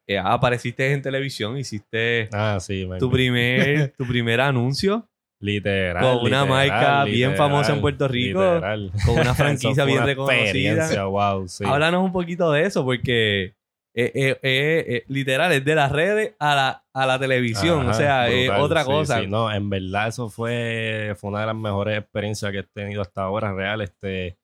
Eh, 0.07 0.18
apareciste 0.18 0.92
en 0.94 1.01
televisión, 1.01 1.57
hiciste 1.57 2.30
Ah, 2.31 2.57
sí, 2.62 2.86
man. 2.86 2.98
tu 3.00 3.12
primer, 3.12 3.94
tu 3.98 4.06
primer 4.07 4.39
anuncio 4.39 5.09
Literal. 5.42 6.01
con 6.01 6.18
una 6.25 6.44
literal, 6.44 6.48
marca 6.48 7.04
bien 7.04 7.36
famosa 7.36 7.74
en 7.74 7.81
Puerto 7.81 8.07
Rico, 8.07 8.39
literal. 8.42 8.92
con 9.06 9.19
una 9.19 9.33
franquicia 9.36 9.83
bien 9.86 10.04
reconocida. 10.06 11.06
wow, 11.06 11.48
sí. 11.48 11.63
Háblanos 11.65 12.04
un 12.04 12.12
poquito 12.13 12.51
de 12.54 12.63
eso, 12.63 12.83
porque 12.86 13.54
eh, 14.00 14.12
eh, 14.15 14.39
eh, 14.44 14.86
eh, 14.88 15.04
literal 15.07 15.51
es 15.51 15.65
de 15.65 15.75
las 15.75 15.92
redes 15.92 16.36
a 16.39 16.56
la, 16.56 16.83
a 16.94 17.06
la 17.06 17.19
televisión, 17.19 17.81
Ajá, 17.81 17.89
o 17.92 17.94
sea, 17.94 18.30
es 18.30 18.50
otra 18.51 18.81
sí, 18.83 18.87
cosa. 18.87 19.19
sí. 19.21 19.28
No, 19.28 19.52
en 19.52 19.69
verdad 19.69 20.07
eso 20.07 20.30
fue, 20.30 21.16
fue 21.18 21.31
una 21.31 21.42
de 21.42 21.45
las 21.47 21.56
mejores 21.56 21.99
experiencias 21.99 22.52
que 22.52 22.59
he 22.59 22.64
tenido 22.64 23.02
hasta 23.02 23.23
ahora, 23.23 23.52
real. 23.54 23.81
Este, 23.81 24.37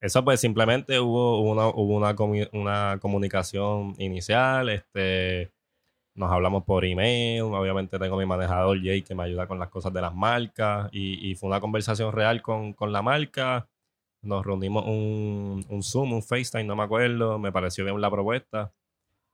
eso 0.00 0.24
pues 0.24 0.40
simplemente 0.40 1.00
hubo 1.00 1.40
una, 1.40 1.68
hubo 1.68 1.96
una, 1.96 2.14
una 2.52 2.98
comunicación 3.00 3.94
inicial, 3.98 4.68
este, 4.68 5.52
nos 6.14 6.32
hablamos 6.32 6.64
por 6.64 6.84
email, 6.84 7.42
obviamente 7.42 7.98
tengo 7.98 8.16
mi 8.16 8.26
manejador 8.26 8.82
Jay 8.82 9.02
que 9.02 9.14
me 9.14 9.24
ayuda 9.24 9.46
con 9.46 9.58
las 9.58 9.68
cosas 9.68 9.92
de 9.92 10.00
las 10.00 10.14
marcas 10.14 10.88
y, 10.92 11.30
y 11.30 11.34
fue 11.34 11.48
una 11.48 11.60
conversación 11.60 12.12
real 12.12 12.42
con, 12.42 12.72
con 12.72 12.92
la 12.92 13.02
marca. 13.02 13.68
Nos 14.22 14.44
reunimos 14.44 14.84
un, 14.86 15.64
un 15.68 15.82
Zoom, 15.82 16.12
un 16.14 16.22
FaceTime, 16.22 16.64
no 16.64 16.76
me 16.76 16.82
acuerdo, 16.84 17.38
me 17.38 17.52
pareció 17.52 17.84
bien 17.84 18.00
la 18.00 18.10
propuesta. 18.10 18.72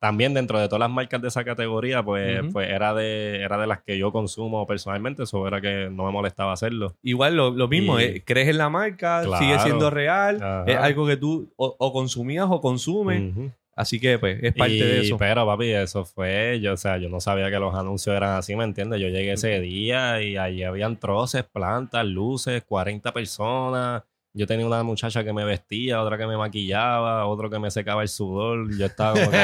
También 0.02 0.34
dentro 0.34 0.58
de 0.58 0.66
todas 0.66 0.80
las 0.80 0.90
marcas 0.90 1.22
de 1.22 1.28
esa 1.28 1.44
categoría, 1.44 2.02
pues, 2.02 2.40
pues 2.52 2.68
era, 2.68 2.92
de, 2.92 3.36
era 3.40 3.56
de 3.56 3.68
las 3.68 3.82
que 3.82 3.96
yo 3.96 4.10
consumo 4.10 4.66
personalmente, 4.66 5.22
eso 5.22 5.46
era 5.46 5.60
que 5.60 5.88
no 5.92 6.06
me 6.06 6.10
molestaba 6.10 6.52
hacerlo. 6.52 6.96
Igual 7.04 7.36
lo, 7.36 7.52
lo 7.52 7.68
mismo, 7.68 8.00
Y- 8.00 8.02
eh, 8.02 8.22
crees 8.26 8.48
en 8.48 8.58
la 8.58 8.68
marca, 8.68 9.22
Claro. 9.24 9.38
sigue 9.40 9.56
siendo 9.60 9.90
real, 9.90 10.38
Ajá. 10.42 10.64
es 10.66 10.76
algo 10.76 11.06
que 11.06 11.16
tú 11.16 11.52
o, 11.54 11.76
o 11.78 11.92
consumías 11.92 12.48
o 12.50 12.60
consumes, 12.60 13.32
así 13.76 14.00
que 14.00 14.18
pues 14.18 14.42
es 14.42 14.52
parte 14.54 14.74
Y- 14.74 14.80
de 14.80 15.00
eso. 15.02 15.16
Pero 15.18 15.46
papi, 15.46 15.70
eso 15.70 16.04
fue, 16.04 16.58
yo, 16.60 16.72
o 16.72 16.76
sea, 16.76 16.98
yo 16.98 17.08
no 17.08 17.20
sabía 17.20 17.48
que 17.48 17.60
los 17.60 17.72
anuncios 17.72 18.16
eran 18.16 18.36
así, 18.36 18.56
¿me 18.56 18.64
entiendes? 18.64 19.00
Yo 19.00 19.06
llegué 19.06 19.34
ese 19.34 19.60
día 19.60 20.20
y 20.20 20.36
allí 20.36 20.64
habían 20.64 20.98
troces, 20.98 21.44
plantas, 21.44 22.04
luces, 22.06 22.64
40 22.64 23.12
personas. 23.12 24.02
Yo 24.34 24.46
tenía 24.46 24.66
una 24.66 24.82
muchacha 24.82 25.22
que 25.22 25.32
me 25.34 25.44
vestía, 25.44 26.00
otra 26.00 26.16
que 26.16 26.26
me 26.26 26.38
maquillaba, 26.38 27.26
otro 27.26 27.50
que 27.50 27.58
me 27.58 27.70
secaba 27.70 28.00
el 28.00 28.08
sudor. 28.08 28.74
Yo 28.78 28.86
estaba 28.86 29.12
como 29.12 29.30
que. 29.30 29.38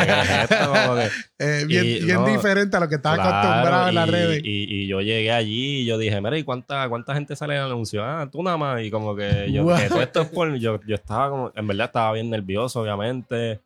Como 0.65 0.95
que, 0.97 1.09
Eh, 1.39 1.65
bien 1.67 1.85
Y 1.85 2.05
bien 2.07 2.17
no, 2.17 2.27
diferente 2.27 2.77
a 2.77 2.81
lo 2.81 2.89
que 2.89 2.95
estás 2.95 3.15
Claro, 3.17 3.29
acostumbrado 3.37 3.89
en 3.91 3.95
las 3.95 4.09
redes. 4.09 4.41
Y, 4.43 4.65
y 4.85 4.87
yo 4.87 5.01
llegué 5.03 5.31
allí 5.31 5.81
y 5.83 5.85
yo 5.85 5.99
dije, 5.99 6.21
mira, 6.23 6.39
¿y 6.39 6.43
cuánta, 6.43 6.89
cuánta 6.89 7.13
gente 7.15 7.37
sale 7.37 7.55
en 7.55 7.61
el 7.61 7.67
anuncio? 7.67 8.03
Ah, 8.03 8.29
tú 8.33 8.43
nada 8.43 8.57
más. 8.57 8.83
Y 8.83 8.91
como 8.91 9.15
que 9.15 9.53
yo, 9.53 9.65
Wow. 9.65 9.77
que 9.77 9.89
todo 9.89 10.01
esto 10.03 10.23
es 10.23 10.29
por... 10.29 10.55
Yo, 10.57 10.81
yo 10.87 10.95
estaba 10.95 11.29
como... 11.31 11.53
En 11.55 11.67
verdad 11.67 11.87
estaba 11.87 12.13
bien 12.15 12.31
nervioso, 12.31 12.81
obviamente. 12.81 13.61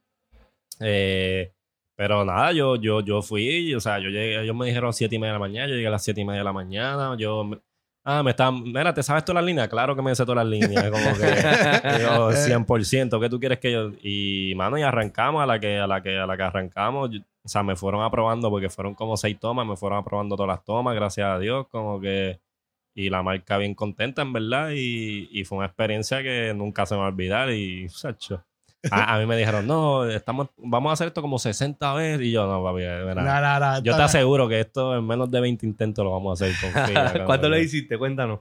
Eh, 0.81 1.52
pero 1.95 2.25
nada, 2.25 2.52
yo, 2.52 2.75
yo, 2.76 3.00
yo 3.00 3.23
fui, 3.23 3.73
o 3.75 3.81
sea, 3.81 3.99
yo 4.00 4.09
llegué, 4.09 4.43
ellos 4.43 4.57
me 4.57 4.67
dijeron 4.67 4.93
siete 4.93 5.14
y 5.14 5.19
media 5.19 5.35
de 5.35 5.38
la 5.38 5.47
mañana, 5.47 5.69
yo 5.69 5.75
llegué 5.75 5.87
a 5.87 5.91
las 5.91 6.02
siete 6.02 6.21
y 6.21 6.25
media 6.25 6.38
de 6.41 6.45
la 6.45 6.52
mañana, 6.52 7.14
yo 7.17 7.49
Ah, 8.04 8.23
me 8.23 8.30
están. 8.32 8.64
Mira, 8.64 8.92
¿te 8.92 9.02
sabes 9.02 9.25
todas 9.25 9.37
las 9.37 9.44
líneas? 9.44 9.68
Claro 9.68 9.94
que 9.94 10.02
me 10.02 10.12
sé 10.14 10.25
todas 10.25 10.44
las 10.44 10.47
líneas. 10.47 10.90
Como 10.90 11.04
que. 11.16 12.02
yo, 12.02 12.32
100%. 12.32 13.21
¿Qué 13.21 13.28
tú 13.28 13.38
quieres 13.38 13.59
que 13.61 13.71
yo.? 13.73 13.92
Y, 14.02 14.54
mano, 14.56 14.76
y 14.76 14.82
arrancamos 14.82 15.40
a 15.42 15.47
la 15.47 15.61
que, 15.61 15.78
a 15.78 15.87
la 15.87 16.02
que, 16.02 16.18
a 16.18 16.26
la 16.26 16.37
que 16.37 16.42
arrancamos. 16.42 17.11
yo- 17.11 17.21
o 17.44 17.49
sea, 17.49 17.62
me 17.64 17.75
fueron 17.76 18.02
aprobando 18.02 18.50
porque 18.50 18.68
fueron 18.71 18.94
como 18.94 19.16
seis 19.16 19.38
tomas. 19.38 19.66
Me 19.66 19.76
fueron 19.76 19.99
aprobando 19.99 20.37
todas 20.37 20.49
las 20.49 20.64
tomas, 20.64 20.94
gracias 20.97 21.28
a 21.28 21.38
Dios. 21.38 21.66
Como 21.68 22.00
que. 22.00 22.40
Y 22.94 23.09
la 23.09 23.23
marca 23.23 23.56
bien 23.56 23.75
contenta, 23.75 24.23
en 24.23 24.32
verdad. 24.32 24.71
Y, 24.75 25.28
y 25.30 25.44
fue 25.44 25.59
una 25.59 25.66
experiencia 25.68 26.23
que 26.23 26.52
nunca 26.54 26.85
se 26.87 26.94
me 26.94 27.00
va 27.00 27.06
a 27.06 27.11
olvidar. 27.11 27.50
Y, 27.50 27.88
sacho. 27.88 28.44
A, 28.91 29.15
a 29.15 29.19
mí 29.19 29.27
me 29.27 29.37
dijeron, 29.37 29.67
no, 29.67 30.05
estamos, 30.09 30.49
vamos 30.57 30.91
a 30.91 30.93
hacer 30.95 31.07
esto 31.09 31.23
como 31.23 31.39
60 31.39 31.95
veces. 31.95 32.21
Y 32.27 32.33
yo, 32.33 32.47
no, 32.47 32.62
papi, 32.65 32.79
mira, 32.81 33.15
No, 33.15 33.41
no, 33.41 33.61
no, 33.61 33.83
yo 33.83 33.97
te 33.97 34.03
aseguro 34.03 34.49
que 34.49 34.61
esto 34.61 34.97
en 34.99 35.07
menos 35.07 35.31
de 35.31 35.41
20 35.41 35.65
intentos 35.67 36.05
lo 36.05 36.11
vamos 36.11 36.41
a 36.43 36.47
hacer. 36.47 36.57
¿Cuánto 37.27 37.49
le 37.49 37.61
hiciste? 37.62 37.97
Cuéntanos. 37.97 38.41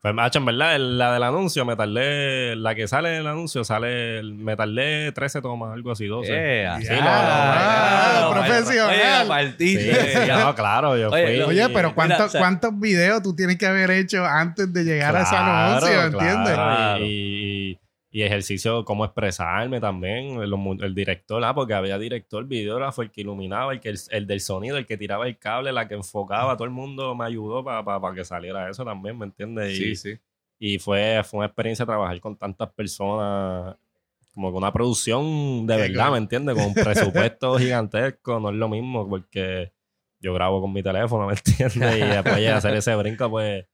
Pues, 0.00 0.14
macho, 0.14 0.38
en 0.38 0.44
verdad, 0.44 0.78
la 0.78 1.12
del 1.14 1.22
anuncio, 1.24 1.64
me 1.64 1.74
tardé, 1.74 2.54
la 2.54 2.72
que 2.76 2.86
sale 2.86 3.08
del 3.08 3.26
anuncio, 3.26 3.64
sale, 3.64 4.22
me 4.22 4.54
tardé 4.54 5.10
13 5.10 5.42
tomas, 5.42 5.72
algo 5.72 5.90
así, 5.90 6.06
12. 6.06 6.30
Eh, 6.32 6.62
Ya, 6.62 6.74
así, 6.76 6.86
ah, 7.00 8.20
no, 8.20 8.20
no, 8.20 8.26
no, 8.26 8.34
profesional. 8.46 8.90
Oye, 8.90 9.22
Sí, 9.22 9.28
partiste. 9.28 10.12
sí, 10.12 10.18
no, 10.30 10.54
claro, 10.54 10.96
yo 10.96 11.10
Oye, 11.10 11.26
fui. 11.26 11.36
lo- 11.38 11.46
Oye, 11.48 11.68
pero 11.70 11.94
¿cuántos, 11.96 12.16
Mira, 12.18 12.26
o 12.26 12.28
sea- 12.28 12.40
¿cuántos 12.40 12.78
videos 12.78 13.22
tú 13.24 13.34
tienes 13.34 13.58
que 13.58 13.66
haber 13.66 13.90
hecho 13.90 14.24
antes 14.24 14.72
de 14.72 14.84
llegar 14.84 15.16
a 15.16 15.22
ese 15.22 15.30
Claro, 15.30 15.52
anuncio? 15.86 16.02
¿Entiendes? 16.04 16.54
claro, 16.54 16.54
Claro. 16.54 17.04
Y, 17.04 17.08
y- 17.72 17.78
y 18.18 18.24
ejercicio, 18.24 18.84
cómo 18.84 19.04
expresarme 19.04 19.78
también. 19.78 20.42
El, 20.42 20.52
el 20.80 20.92
director, 20.92 21.44
ah, 21.44 21.54
porque 21.54 21.74
había 21.74 22.00
director, 22.00 22.44
videógrafo, 22.44 23.02
el 23.02 23.12
que 23.12 23.20
iluminaba, 23.20 23.72
el, 23.72 23.78
que, 23.78 23.90
el, 23.90 23.98
el 24.10 24.26
del 24.26 24.40
sonido, 24.40 24.76
el 24.76 24.86
que 24.86 24.96
tiraba 24.96 25.28
el 25.28 25.38
cable, 25.38 25.70
la 25.70 25.86
que 25.86 25.94
enfocaba. 25.94 26.56
Todo 26.56 26.64
el 26.64 26.72
mundo 26.72 27.14
me 27.14 27.24
ayudó 27.26 27.62
para 27.62 28.14
que 28.16 28.24
saliera 28.24 28.68
eso 28.68 28.84
también, 28.84 29.16
¿me 29.16 29.26
entiendes? 29.26 29.78
Y, 29.78 29.94
Sí, 29.94 29.94
sí. 29.94 30.18
y 30.58 30.80
fue, 30.80 31.22
fue 31.22 31.38
una 31.38 31.46
experiencia 31.46 31.86
trabajar 31.86 32.20
con 32.20 32.36
tantas 32.36 32.72
personas. 32.72 33.76
Como 34.34 34.50
que 34.50 34.58
una 34.58 34.72
producción 34.72 35.64
de 35.68 35.76
verdad. 35.76 36.10
¿me 36.10 36.18
entiendes? 36.18 36.56
Con 36.56 36.64
un 36.64 36.74
presupuesto 36.74 37.56
gigantesco, 37.56 38.40
no 38.40 38.50
es 38.50 38.56
lo 38.56 38.68
mismo, 38.68 39.08
porque 39.08 39.72
yo 40.18 40.34
grabo 40.34 40.60
con 40.60 40.72
mi 40.72 40.82
teléfono, 40.82 41.28
¿me 41.28 41.34
entiendes? 41.34 41.96
Y 41.98 42.00
después 42.00 42.34
de 42.34 42.48
hacer 42.48 42.74
ese 42.74 42.96
brinco, 42.96 43.30
pues 43.30 43.64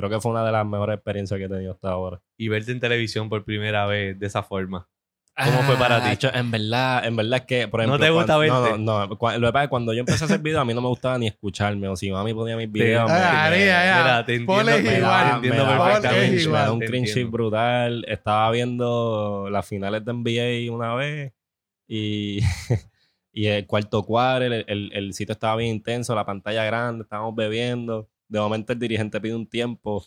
creo 0.00 0.10
que 0.10 0.20
fue 0.20 0.32
una 0.32 0.44
de 0.44 0.52
las 0.52 0.66
mejores 0.66 0.96
experiencias 0.96 1.38
que 1.38 1.44
he 1.44 1.48
tenido 1.48 1.72
hasta 1.72 1.90
ahora. 1.90 2.20
Y 2.36 2.48
verte 2.48 2.72
en 2.72 2.80
televisión 2.80 3.28
por 3.28 3.44
primera 3.44 3.86
vez 3.86 4.18
de 4.18 4.26
esa 4.26 4.42
forma. 4.42 4.88
¿Cómo 5.42 5.62
fue 5.62 5.76
para 5.76 6.02
ti? 6.10 6.16
Cho- 6.18 6.34
En 6.34 6.50
verdad, 6.50 7.02
en 7.06 7.16
verdad 7.16 7.38
es 7.40 7.46
que, 7.46 7.66
por 7.68 7.80
¿No 7.80 7.84
ejemplo... 7.94 8.04
te 8.06 8.10
gusta 8.12 8.34
cuando- 8.34 8.62
verte? 8.62 8.78
No, 8.78 9.06
no, 9.06 9.06
no. 9.06 9.38
Lo 9.38 9.46
que 9.48 9.52
pasa 9.52 9.62
es 9.62 9.66
que 9.66 9.70
cuando 9.70 9.92
yo 9.94 10.00
empecé 10.00 10.24
a 10.24 10.26
hacer 10.26 10.40
videos, 10.40 10.60
a 10.60 10.64
mí 10.66 10.74
no 10.74 10.82
me 10.82 10.88
gustaba 10.88 11.16
ni 11.18 11.28
escucharme. 11.28 11.88
O 11.88 11.96
si 11.96 12.10
mami 12.10 12.34
ponía 12.34 12.56
mis 12.58 12.70
videos... 12.70 13.08
Ah, 13.08 13.14
me- 13.14 13.20
Ah, 13.22 13.48
me- 13.50 13.58
ya, 13.66 13.84
ya. 13.84 14.02
Mira, 14.02 14.24
te 14.26 14.32
entiendo, 14.34 14.52
Ponle 14.54 14.82
me 14.82 14.98
igual. 14.98 15.26
me 15.26 15.34
entiendo 15.36 15.62
daba 15.64 15.84
perfectamente. 15.86 16.36
me 16.36 16.42
igual, 16.42 16.70
un 16.72 16.80
cringe 16.80 17.24
brutal. 17.30 18.04
Estaba 18.06 18.50
viendo 18.50 19.48
las 19.50 19.66
finales 19.66 20.04
de 20.04 20.12
NBA 20.12 20.74
una 20.74 20.94
vez 20.94 21.32
y, 21.88 22.40
y 23.32 23.46
el 23.46 23.66
cuarto 23.66 24.02
cuadro, 24.02 24.44
el, 24.44 24.64
el- 24.68 24.90
el 24.92 25.14
sitio 25.14 25.32
estaba 25.32 25.56
bien 25.56 25.70
intenso, 25.76 26.14
la 26.14 26.26
pantalla 26.26 26.64
grande, 26.64 27.04
estábamos 27.04 27.34
bebiendo. 27.34 28.08
De 28.30 28.38
momento 28.38 28.72
el 28.72 28.78
dirigente 28.78 29.20
pide 29.20 29.34
un 29.34 29.46
tiempo 29.48 30.04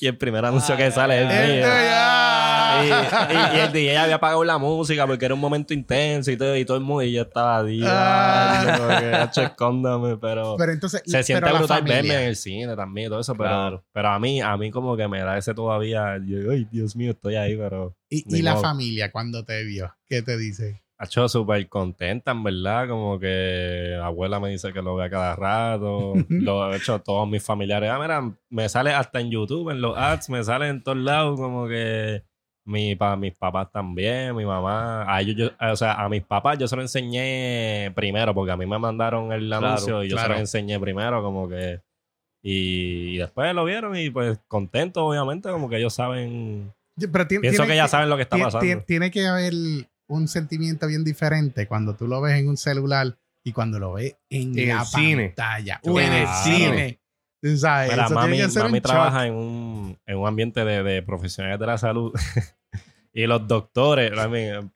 y 0.00 0.06
el 0.08 0.18
primer 0.18 0.44
anuncio 0.44 0.76
que 0.76 0.90
sale 0.90 1.22
es 1.22 1.22
el 1.22 1.28
Ay, 1.30 1.52
mío. 1.52 1.66
Esto 1.66 1.76
Y, 2.82 2.88
ya. 2.88 3.52
y- 3.54 3.56
y 3.56 3.60
el 3.60 3.72
DJ 3.72 3.98
había 3.98 4.14
apagado 4.16 4.42
la 4.42 4.58
música 4.58 5.06
porque 5.06 5.24
era 5.26 5.34
un 5.34 5.40
momento 5.40 5.72
intenso 5.72 6.30
y 6.32 6.36
todo, 6.36 6.56
y 6.56 6.64
todo 6.64 6.76
el 6.76 6.82
mundo, 6.82 7.02
y 7.04 7.12
yo 7.12 7.22
estaba 7.22 7.62
día, 7.62 7.86
Ah. 7.88 8.76
como 8.78 8.88
que, 8.98 9.14
"Hacho, 9.14 9.42
escóndame, 9.42 10.16
pero, 10.16 10.56
Pero 10.58 10.72
entonces, 10.72 11.02
se 11.06 11.22
siente 11.22 11.42
pero 11.42 11.52
la 11.54 11.58
brutal 11.60 11.78
familia. 11.78 11.96
verme 12.02 12.14
en 12.22 12.28
el 12.30 12.36
cine 12.36 12.74
también 12.74 13.06
y 13.06 13.10
todo 13.10 13.20
eso, 13.20 13.34
pero, 13.36 13.48
Claro. 13.50 13.84
pero 13.92 14.08
a 14.08 14.18
mí, 14.18 14.40
a 14.40 14.56
mí 14.56 14.70
como 14.72 14.96
que 14.96 15.06
me 15.06 15.20
da 15.20 15.38
ese 15.38 15.54
todavía, 15.54 16.18
yo, 16.26 16.50
ay, 16.50 16.66
Dios 16.72 16.96
mío, 16.96 17.12
estoy 17.12 17.36
ahí, 17.36 17.56
pero 17.56 17.96
Y, 18.08 18.42
la 18.42 18.54
modo. 18.54 18.62
familia 18.62 19.12
cuando 19.12 19.44
te 19.44 19.62
vio, 19.64 19.94
¿qué 20.08 20.22
te 20.22 20.36
dice? 20.36 20.81
Ha 21.02 21.06
hecho 21.06 21.28
súper 21.28 21.68
contenta, 21.68 22.30
en 22.30 22.44
verdad, 22.44 22.88
como 22.88 23.18
que 23.18 23.94
la 23.98 24.06
abuela 24.06 24.38
me 24.38 24.50
dice 24.50 24.72
que 24.72 24.80
lo 24.82 24.94
ve 24.94 25.04
a 25.06 25.10
cada 25.10 25.34
rato, 25.34 26.14
lo 26.28 26.72
he 26.72 26.76
hecho 26.76 27.00
todos 27.00 27.28
mis 27.28 27.42
familiares, 27.44 27.90
ah, 27.90 27.98
mira, 28.00 28.32
me 28.50 28.68
sale 28.68 28.92
hasta 28.92 29.20
en 29.20 29.28
YouTube, 29.30 29.70
en 29.70 29.80
los 29.80 29.98
ads, 29.98 30.30
me 30.30 30.44
sale 30.44 30.68
en 30.68 30.80
todos 30.80 30.98
lados, 30.98 31.40
como 31.40 31.66
que 31.66 32.22
mi, 32.64 32.94
pa, 32.94 33.16
mis 33.16 33.36
papás 33.36 33.72
también, 33.72 34.36
mi 34.36 34.44
mamá, 34.44 35.04
a 35.12 35.20
ellos, 35.20 35.34
yo- 35.36 35.70
o 35.72 35.74
sea, 35.74 35.94
a 35.94 36.08
mis 36.08 36.22
papás 36.22 36.56
yo 36.58 36.68
se 36.68 36.76
lo 36.76 36.82
enseñé 36.82 37.90
primero, 37.96 38.32
porque 38.32 38.52
a 38.52 38.56
mí 38.56 38.64
me 38.64 38.78
mandaron 38.78 39.32
el 39.32 39.48
Claro, 39.48 39.66
anuncio 39.66 40.04
y 40.04 40.08
yo 40.08 40.14
claro. 40.14 40.28
se 40.28 40.34
lo 40.34 40.38
enseñé 40.38 40.78
primero, 40.78 41.20
como 41.20 41.48
que, 41.48 41.80
y, 42.44 43.16
después 43.16 43.52
lo 43.54 43.64
vieron 43.64 43.96
y 43.96 44.08
pues 44.10 44.38
contentos, 44.46 45.02
obviamente, 45.02 45.50
como 45.50 45.68
que 45.68 45.78
ellos 45.78 45.94
saben, 45.94 46.72
Pero 46.96 47.26
ti- 47.26 47.38
pienso 47.40 47.62
tiene 47.62 47.66
que 47.72 47.76
ya 47.76 47.88
saben 47.88 48.08
lo 48.08 48.14
que 48.16 48.22
está 48.22 48.36
pasando. 48.38 48.78
ti- 48.80 48.84
Tiene 48.86 49.10
que 49.10 49.26
haber 49.26 49.52
un 50.16 50.28
sentimiento 50.28 50.86
bien 50.86 51.04
diferente 51.04 51.66
cuando 51.66 51.94
tú 51.94 52.06
lo 52.06 52.20
ves 52.20 52.38
en 52.38 52.48
un 52.48 52.56
celular 52.56 53.16
y 53.44 53.52
cuando 53.52 53.78
lo 53.78 53.94
ves 53.94 54.16
en, 54.30 54.58
En 54.58 54.68
la 54.68 54.80
el 54.80 54.86
cine. 54.86 55.26
pantalla 55.36 55.80
o 55.84 55.98
en 56.00 56.12
el 56.12 56.24
Claro. 56.24 56.42
cine. 56.44 56.98
Tú 57.42 57.56
sabes, 57.56 57.90
Mira, 57.90 58.04
eso 58.06 58.14
mami, 58.14 58.32
tiene 58.34 58.46
que 58.46 58.52
ser 58.52 58.62
mami 58.62 58.78
un 58.78 58.82
trabaja 58.82 59.18
shock. 59.18 59.26
en 59.26 59.34
un, 59.34 59.98
en 60.06 60.16
un 60.18 60.28
ambiente 60.28 60.64
de, 60.64 60.82
de 60.84 61.02
profesionales 61.02 61.58
de 61.58 61.66
la 61.66 61.76
salud. 61.76 62.12
y 63.12 63.26
los 63.26 63.46
doctores, 63.48 64.12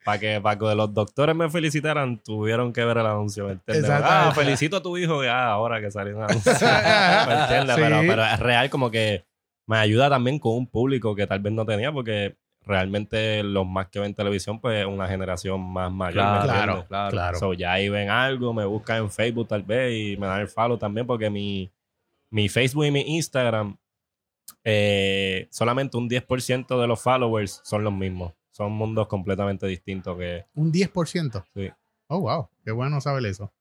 para 0.03 0.19
que, 0.19 0.39
para 0.41 0.59
que 0.59 0.75
los 0.75 0.93
doctores 0.93 1.33
me 1.33 1.49
felicitaran, 1.49 2.21
tuvieron 2.21 2.73
que 2.73 2.83
ver 2.83 2.97
el 2.97 3.05
anuncio. 3.05 3.57
Ah, 4.03 4.31
felicito 4.35 4.77
a 4.77 4.83
tu 4.83 4.97
hijo, 4.97 5.23
ya, 5.23 5.47
ahora 5.47 5.79
que 5.79 5.89
salió 5.91 6.17
un 6.17 6.23
anuncio. 6.23 6.51
Sí. 6.57 6.65
Pero, 7.75 8.01
pero 8.05 8.25
es 8.25 8.39
real 8.39 8.69
como 8.69 8.91
que 8.91 9.25
me 9.65 9.77
ayuda 9.77 10.09
también 10.09 10.37
con 10.39 10.53
un 10.55 10.67
público 10.67 11.15
que 11.15 11.25
tal 11.25 11.39
vez 11.39 11.53
no 11.53 11.65
tenía, 11.65 11.91
porque 11.91 12.37
realmente 12.67 13.43
los 13.43 13.65
más 13.65 13.87
que 13.87 13.99
ven 13.99 14.13
televisión, 14.13 14.59
pues 14.59 14.81
es 14.81 14.85
una 14.85 15.07
generación 15.07 15.61
más 15.61 15.91
mayor. 15.91 16.15
¿me 16.15 16.21
Claro, 16.21 16.45
claro, 16.45 16.85
claro. 16.87 17.11
Claro. 17.11 17.39
So, 17.39 17.53
ya 17.53 17.73
ahí 17.73 17.89
ven 17.89 18.09
algo, 18.09 18.53
me 18.53 18.65
buscan 18.65 18.97
en 18.97 19.11
Facebook 19.11 19.47
tal 19.47 19.63
vez 19.63 19.93
y 19.93 20.17
me 20.17 20.27
dan 20.27 20.41
el 20.41 20.47
follow 20.47 20.77
también 20.77 21.07
porque 21.07 21.29
mi, 21.29 21.71
mi 22.29 22.49
Facebook 22.49 22.85
y 22.85 22.91
mi 22.91 23.01
Instagram, 23.15 23.77
eh, 24.63 25.47
solamente 25.49 25.97
un 25.97 26.09
10% 26.09 26.79
de 26.79 26.87
los 26.87 27.01
followers 27.01 27.61
son 27.63 27.83
los 27.83 27.93
mismos. 27.93 28.33
Son 28.51 28.71
mundos 28.71 29.07
completamente 29.07 29.67
distintos 29.67 30.17
que... 30.17 30.45
Un 30.55 30.71
10%. 30.71 31.45
Sí. 31.53 31.69
Oh, 32.07 32.21
wow. 32.21 32.49
Qué 32.63 32.71
bueno 32.71 32.99
saber 33.01 33.25
eso. 33.25 33.53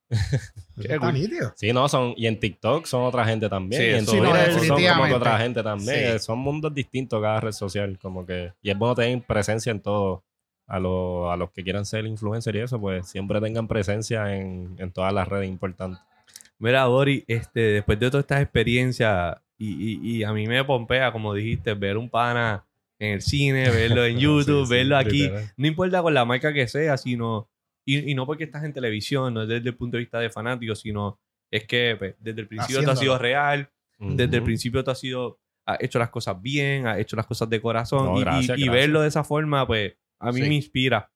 Qué 0.81 0.99
cool. 0.99 1.15
nítido. 1.15 1.53
Sí, 1.57 1.73
no, 1.73 1.89
son... 1.89 2.15
Y 2.17 2.27
en 2.27 2.39
TikTok 2.39 2.87
son 2.87 3.03
otra 3.05 3.25
gente 3.25 3.49
también. 3.49 3.81
Sí, 3.83 3.87
y 3.89 3.91
en 3.91 3.97
eso- 3.97 4.11
Sí, 4.13 4.21
no, 4.21 4.31
Twitter 4.31 4.53
son 4.67 4.83
como 4.85 5.05
que 5.07 5.15
otra 5.15 5.39
gente 5.39 5.63
también. 5.63 6.13
Sí. 6.13 6.19
Son 6.25 6.39
mundos 6.39 6.75
distintos 6.75 7.21
cada 7.23 7.41
red 7.41 7.53
social. 7.53 7.99
Como 8.01 8.25
que... 8.27 8.53
Y 8.63 8.71
es 8.71 8.79
bueno 8.79 8.95
tener 8.95 9.23
presencia 9.23 9.71
en 9.73 9.81
todo. 9.81 10.23
A, 10.69 10.81
los- 10.81 11.33
a 11.33 11.37
los 11.37 11.53
que 11.53 11.63
quieran 11.63 11.87
ser 11.87 12.07
influencers 12.07 12.57
y 12.57 12.61
eso, 12.61 12.81
pues 12.81 13.07
siempre 13.09 13.41
tengan 13.41 13.69
presencia 13.69 14.35
en, 14.35 14.75
en 14.79 14.91
todas 14.91 15.13
las 15.13 15.29
redes 15.29 15.49
importantes. 15.49 16.01
Mira, 16.59 16.83
Dori, 16.83 17.23
este, 17.29 17.61
después 17.61 18.01
de 18.01 18.11
todas 18.11 18.25
estas 18.25 18.43
experiencias, 18.43 19.37
y, 19.59 19.69
y- 19.93 20.17
y 20.17 20.25
a 20.25 20.33
mí 20.33 20.47
me 20.49 20.65
pompea, 20.65 21.13
como 21.13 21.33
dijiste, 21.35 21.73
ver 21.75 21.97
un 21.97 22.09
pana 22.11 22.65
en 22.99 23.13
el 23.13 23.23
cine, 23.23 23.71
verlo 23.71 24.05
en 24.05 24.19
YouTube, 24.19 24.65
Sí, 24.65 24.67
sí, 24.67 24.75
verlo 24.75 24.97
aquí. 24.97 25.23
literal. 25.23 25.53
No 25.57 25.67
importa 25.69 26.03
con 26.03 26.15
la 26.15 26.25
marca 26.25 26.53
que 26.53 26.67
sea, 26.67 26.97
sino. 26.97 27.49
Y, 27.87 28.11
y 28.11 28.15
no 28.15 28.27
porque 28.27 28.45
estás 28.45 28.65
en 28.65 28.73
televisión, 28.73 29.33
no 29.33 29.43
es 29.43 29.49
desde 29.49 29.69
el 29.71 29.77
punto 29.77 29.97
de 29.97 30.03
vista 30.03 30.19
de 30.19 30.29
fanático, 30.29 30.75
sino 30.75 31.19
es 31.51 31.65
que 31.65 31.95
pues, 31.99 32.15
desde 32.19 32.41
el 32.43 32.49
principio 32.49 32.83
tú 32.83 32.91
has 32.91 32.99
sido 32.99 33.15
Haciéndolo. 33.15 33.19
real, 33.23 33.71
desde 33.99 34.37
el 34.37 34.43
principio 34.43 34.83
tú 34.85 34.91
has 34.91 34.99
sido. 35.01 35.39
Has 35.69 35.81
hecho 35.83 35.99
las 35.99 36.11
cosas 36.11 36.41
bien, 36.41 36.87
has 36.87 36.99
hecho 36.99 37.17
las 37.17 37.27
cosas 37.27 37.49
de 37.51 37.61
corazón. 37.61 38.05
No, 38.07 38.17
y- 38.17 38.21
y- 38.21 38.25
gracias, 38.25 38.59
y, 38.59 38.63
gracias. 38.65 38.73
verlo 38.73 39.01
de 39.01 39.09
esa 39.09 39.25
forma, 39.25 39.67
pues, 39.67 39.95
a 40.21 40.31
mí 40.33 40.43
Sí. 40.43 40.49
me 40.49 40.55
inspira. 40.55 41.11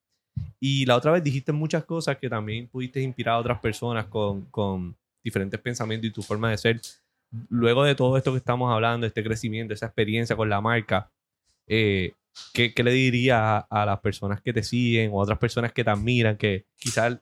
Y 0.58 0.86
la 0.86 0.96
otra 0.96 1.12
vez 1.12 1.22
dijiste 1.22 1.52
muchas 1.52 1.84
cosas 1.84 2.16
que 2.18 2.28
también 2.28 2.66
pudiste 2.68 3.00
inspirar 3.00 3.34
a 3.34 3.38
otras 3.38 3.58
personas 3.60 4.06
con, 4.06 4.42
con 4.46 4.96
diferentes 5.22 5.60
pensamientos 5.60 6.08
y 6.08 6.12
tu 6.12 6.22
forma 6.22 6.50
de 6.50 6.58
ser. 6.58 6.80
Luego 7.48 7.84
de 7.84 7.94
todo 7.94 8.16
esto 8.16 8.32
que 8.32 8.38
estamos 8.38 8.72
hablando, 8.72 9.06
este 9.06 9.22
crecimiento, 9.22 9.72
esa 9.74 9.86
experiencia 9.86 10.34
con 10.34 10.48
la 10.48 10.60
marca, 10.60 11.10
eh, 11.68 12.12
¿qué, 12.52 12.74
qué 12.74 12.82
le 12.82 12.92
dirías 12.92 13.38
a, 13.40 13.58
a 13.70 13.86
las 13.86 14.00
personas 14.00 14.40
que 14.40 14.52
te 14.52 14.62
siguen 14.62 15.10
o 15.12 15.20
a 15.20 15.22
otras 15.24 15.38
personas 15.38 15.72
que 15.72 15.84
te 15.84 15.90
admiran, 15.90 16.36
que 16.36 16.66
quizás 16.76 17.18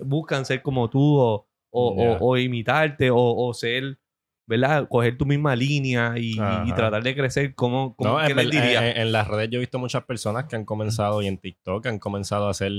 buscan 0.00 0.44
ser 0.44 0.62
como 0.62 0.88
tú 0.90 1.18
o, 1.18 1.46
o, 1.70 1.96
Ya. 1.96 2.12
o- 2.20 2.30
o 2.30 2.36
imitarte 2.38 3.10
o, 3.12 3.52
ser, 3.54 3.98
¿verdad? 4.46 4.86
Coger 4.88 5.16
tu 5.16 5.24
misma 5.26 5.54
línea 5.56 6.14
y, 6.16 6.32
tratar 6.74 7.02
de 7.02 7.14
crecer. 7.14 7.54
¿Cómo, 7.54 7.94
cómo- 7.96 8.18
No, 8.18 8.26
qué 8.26 8.32
en, 8.32 8.36
les 8.36 8.50
dirías? 8.50 8.82
en- 8.82 8.96
en 9.02 9.12
las 9.12 9.28
redes 9.28 9.48
yo 9.50 9.56
he 9.58 9.60
visto 9.60 9.78
muchas 9.78 10.04
personas 10.04 10.44
que 10.46 10.56
han 10.56 10.64
comenzado 10.64 11.22
y 11.22 11.26
en 11.26 11.38
TikTok 11.38 11.86
han 11.86 11.98
comenzado 11.98 12.46
a 12.48 12.50
hacer, 12.50 12.72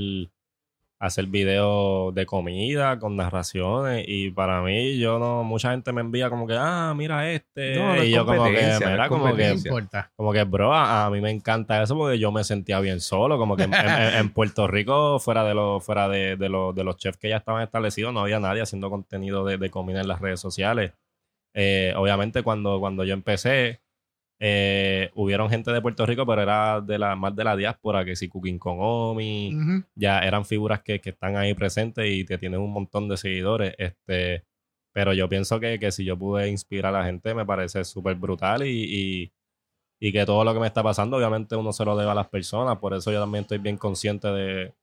hacer 1.05 1.25
videos 1.27 2.15
de 2.15 2.25
comida 2.25 2.97
con 2.97 3.15
narraciones 3.17 4.05
y 4.07 4.31
para 4.31 4.61
mí 4.61 4.97
yo 4.97 5.19
no, 5.19 5.43
mucha 5.43 5.71
gente 5.71 5.91
me 5.91 5.99
envía 6.01 6.29
como 6.29 6.47
que, 6.47 6.55
ah, 6.57 6.93
mira 6.95 7.29
este 7.31 7.75
No, 7.75 7.95
no 7.95 8.03
y 8.03 8.11
yo 8.11 8.25
como 8.25 8.43
que, 8.45 8.61
mira, 8.91 9.09
como 9.09 9.35
que, 9.35 9.43
como 10.15 10.31
que, 10.31 10.43
bro, 10.45 10.73
a, 10.73 11.05
a 11.05 11.09
mí 11.09 11.19
me 11.19 11.29
encanta 11.29 11.83
eso 11.83 11.97
porque 11.97 12.17
yo 12.19 12.31
me 12.31 12.43
sentía 12.45 12.79
bien 12.79 13.01
solo, 13.01 13.37
como 13.37 13.57
que 13.57 13.63
en, 13.63 13.73
en- 13.73 14.13
en 14.15 14.29
Puerto 14.29 14.65
Rico, 14.67 15.19
fuera 15.19 15.43
de 15.43 15.53
los, 15.53 15.83
fuera 15.83 16.07
de, 16.07 16.37
de 16.37 16.47
los, 16.49 16.73
de 16.73 16.83
los 16.85 16.95
chefs 16.97 17.17
que 17.17 17.27
ya 17.29 17.37
estaban 17.37 17.61
establecidos, 17.63 18.13
no 18.13 18.21
había 18.21 18.39
nadie 18.39 18.61
haciendo 18.61 18.89
contenido 18.89 19.43
de, 19.45 19.57
de 19.57 19.69
comida 19.69 19.99
en 20.01 20.07
las 20.07 20.21
redes 20.21 20.39
sociales. 20.39 20.93
Eh, 21.53 21.93
obviamente 21.95 22.41
cuando, 22.43 22.79
cuando 22.79 23.03
yo 23.03 23.13
empecé, 23.13 23.81
eh, 24.45 25.09
hubieron 25.15 25.49
gente 25.49 25.71
de 25.71 25.81
Puerto 25.81 26.05
Rico, 26.05 26.25
pero 26.25 26.41
era 26.41 26.81
de 26.81 26.99
la, 26.99 27.15
más 27.15 27.33
de 27.33 27.45
la 27.45 27.55
diáspora, 27.55 28.03
que 28.03 28.17
si 28.17 28.27
Cooking 28.27 28.59
con 28.59 28.75
Omi, 28.77 29.55
ya 29.95 30.19
eran 30.19 30.43
figuras 30.43 30.81
que, 30.81 30.99
que 30.99 31.11
están 31.11 31.37
ahí 31.37 31.53
presentes 31.53 32.05
y 32.11 32.25
que 32.25 32.37
tienen 32.37 32.59
un 32.59 32.73
montón 32.73 33.07
de 33.07 33.15
seguidores. 33.15 33.73
Este, 33.77 34.43
pero 34.91 35.13
yo 35.13 35.29
pienso 35.29 35.61
que, 35.61 35.79
que 35.79 35.93
si 35.93 36.03
yo 36.03 36.17
pude 36.17 36.49
inspirar 36.49 36.93
a 36.93 36.99
la 36.99 37.05
gente, 37.05 37.33
me 37.33 37.45
parece 37.45 37.85
súper 37.85 38.15
brutal 38.15 38.67
y, 38.67 38.83
y, 38.83 39.31
y 40.01 40.11
que 40.11 40.25
todo 40.25 40.43
lo 40.43 40.53
que 40.53 40.59
me 40.59 40.67
está 40.67 40.83
pasando, 40.83 41.15
obviamente 41.15 41.55
uno 41.55 41.71
se 41.71 41.85
lo 41.85 41.95
debe 41.95 42.11
a 42.11 42.15
las 42.15 42.27
personas. 42.27 42.77
Por 42.79 42.93
eso 42.93 43.13
yo 43.13 43.21
también 43.21 43.43
estoy 43.43 43.59
bien 43.59 43.77
consciente 43.77 44.27
de, 44.27 44.73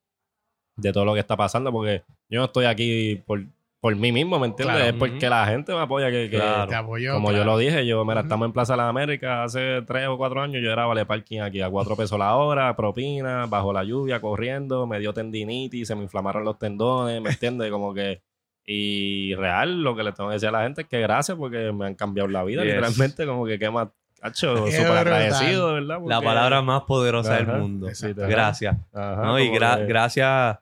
de 0.77 0.93
todo 0.95 1.05
lo 1.05 1.13
que 1.13 1.21
está 1.21 1.37
pasando, 1.37 1.71
porque 1.71 2.03
yo 2.31 2.39
no 2.41 2.47
estoy 2.47 2.65
aquí 2.65 3.23
por, 3.27 3.45
por 3.81 3.97
mí 3.97 4.13
mismo, 4.13 4.39
¿me 4.39 4.47
entiendes? 4.47 4.77
Claro. 4.77 4.91
es 4.91 4.97
porque 4.99 5.29
la 5.31 5.47
gente 5.47 5.73
me 5.73 5.81
apoya. 5.81 6.11
Que, 6.11 6.29
que- 6.29 6.37
Claro. 6.37 6.69
Te 6.69 6.75
apoyo. 6.75 7.15
como 7.15 7.33
yo 7.33 7.45
lo 7.45 7.57
dije, 7.57 7.87
yo, 7.87 8.05
mira, 8.05 8.21
estamos 8.21 8.47
en 8.47 8.53
Plaza 8.53 8.75
de 8.75 8.77
las 8.79 8.91
Américas 8.91 9.47
hace 9.47 9.83
tres 9.87 10.07
o 10.09 10.17
cuatro 10.19 10.43
años. 10.43 10.63
Yo 10.63 10.71
era 10.71 10.85
vale 10.87 11.07
parking 11.07 11.41
aquí 11.41 11.61
a 11.63 11.71
cuatro 11.71 11.97
pesos 11.97 12.19
la 12.19 12.37
hora, 12.37 12.77
propina, 12.77 13.47
bajo 13.47 13.73
la 13.73 13.83
lluvia, 13.85 14.21
corriendo, 14.21 14.87
me 14.87 14.99
dio 14.99 15.13
tendinitis, 15.15 15.89
se 15.89 15.95
me 15.95 16.03
inflamaron 16.03 16.45
los 16.45 16.59
tendones, 16.59 17.23
¿me 17.23 17.31
entiendes? 17.31 17.71
Como 17.71 17.95
que. 17.95 18.21
Y 18.67 19.35
real, 19.35 19.83
lo 19.83 19.97
que 19.97 20.03
le 20.05 20.13
tengo 20.13 20.29
que 20.29 20.35
decir 20.35 20.49
a 20.51 20.53
la 20.53 20.63
gente 20.63 20.83
es 20.83 20.87
que 20.89 21.01
gracias 21.01 21.37
porque 21.37 21.73
me 21.73 21.87
han 21.87 21.95
cambiado 21.95 22.29
la 22.29 22.45
vida, 22.45 22.63
Yes. 22.63 22.75
literalmente, 22.75 23.27
como 23.27 23.47
que 23.47 23.59
qué 23.59 23.71
más. 23.71 23.89
Hacho, 24.23 24.67
súper 24.71 24.99
agradecido, 24.99 25.73
¿verdad? 25.73 25.99
La 26.07 26.21
palabra 26.21 26.61
más 26.61 26.83
poderosa 26.83 27.37
Ajá. 27.37 27.45
del 27.53 27.61
mundo. 27.63 27.89
Gracias. 28.29 28.77
Ajá, 28.93 29.23
¿no? 29.23 29.41
Y 29.41 29.47
como 29.49 29.59
gra- 29.59 29.79
que- 29.79 29.87
gracias, 29.87 30.59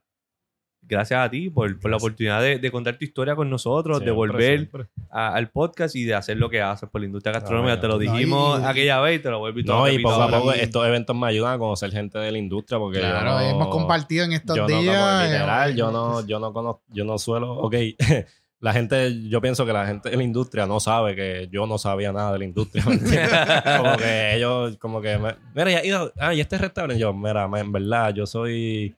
gracias 0.88 1.20
a 1.20 1.28
ti 1.30 1.50
por, 1.50 1.78
por 1.78 1.90
la 1.90 1.98
oportunidad 1.98 2.40
de, 2.40 2.58
de 2.58 2.70
contar 2.70 2.96
tu 2.96 3.04
historia 3.04 3.36
con 3.36 3.50
nosotros, 3.50 4.00
de 4.00 4.10
volver 4.10 4.56
siempre. 4.58 4.86
a- 5.10 5.34
al 5.34 5.50
podcast 5.50 5.94
y 5.94 6.04
de 6.04 6.14
hacer 6.14 6.38
lo 6.38 6.48
que 6.48 6.62
haces 6.62 6.88
por 6.88 7.00
la 7.00 7.06
industria 7.06 7.32
gastronómica. 7.34 7.74
No, 7.76 7.80
te 7.80 7.86
lo 7.88 7.92
no, 7.94 7.98
dijimos 8.00 8.60
y- 8.60 8.64
aquella 8.64 9.00
vez 9.00 9.18
y 9.20 9.22
te 9.22 9.30
lo 9.30 9.38
vuelvo 9.40 9.58
y 9.60 9.62
te 9.64 9.68
lo 9.68 9.78
No, 9.78 9.88
y 9.88 9.98
poco 10.02 10.22
a 10.22 10.28
poco 10.30 10.54
Y- 10.54 10.60
estos 10.60 10.86
eventos 10.86 11.14
me 11.14 11.26
ayudan 11.26 11.54
a 11.54 11.58
conocer 11.58 11.90
gente 11.92 12.18
de 12.18 12.32
la 12.32 12.38
industria 12.38 12.78
porque 12.78 12.98
Claro, 13.00 13.30
no- 13.32 13.40
hemos 13.40 13.68
compartido 13.68 14.24
en 14.24 14.32
estos 14.32 14.56
yo 14.56 14.62
no, 14.62 14.68
como 14.68 14.80
días. 14.80 15.24
literal, 15.30 15.70
eh, 15.70 15.74
yo 15.76 15.90
no, 15.92 16.26
yo 16.26 16.38
no 16.40 16.52
conozco, 16.52 16.82
yo 16.88 17.04
no 17.04 17.18
suelo, 17.18 17.52
ok, 17.52 17.74
la 18.60 18.72
gente, 18.72 19.28
yo 19.28 19.40
pienso 19.40 19.64
que 19.64 19.72
la 19.72 19.86
gente 19.86 20.10
de 20.10 20.16
la 20.16 20.22
industria 20.24 20.66
no 20.66 20.80
sabe 20.80 21.14
que 21.14 21.48
yo 21.52 21.64
no 21.66 21.78
sabía 21.78 22.12
nada 22.12 22.32
de 22.32 22.38
la 22.40 22.44
industria, 22.44 22.82
como 23.78 23.96
que 23.96 24.34
ellos, 24.36 24.76
como 24.78 25.00
que, 25.00 25.16
me- 25.18 25.36
mira, 25.54 25.70
ya, 25.70 25.84
ido, 25.84 26.12
ah, 26.18 26.34
y 26.34 26.40
este 26.40 26.58
restaurante, 26.58 26.98
yo, 27.00 27.12
mira, 27.12 27.48
en 27.56 27.70
verdad, 27.72 28.12
yo 28.14 28.26
soy, 28.26 28.96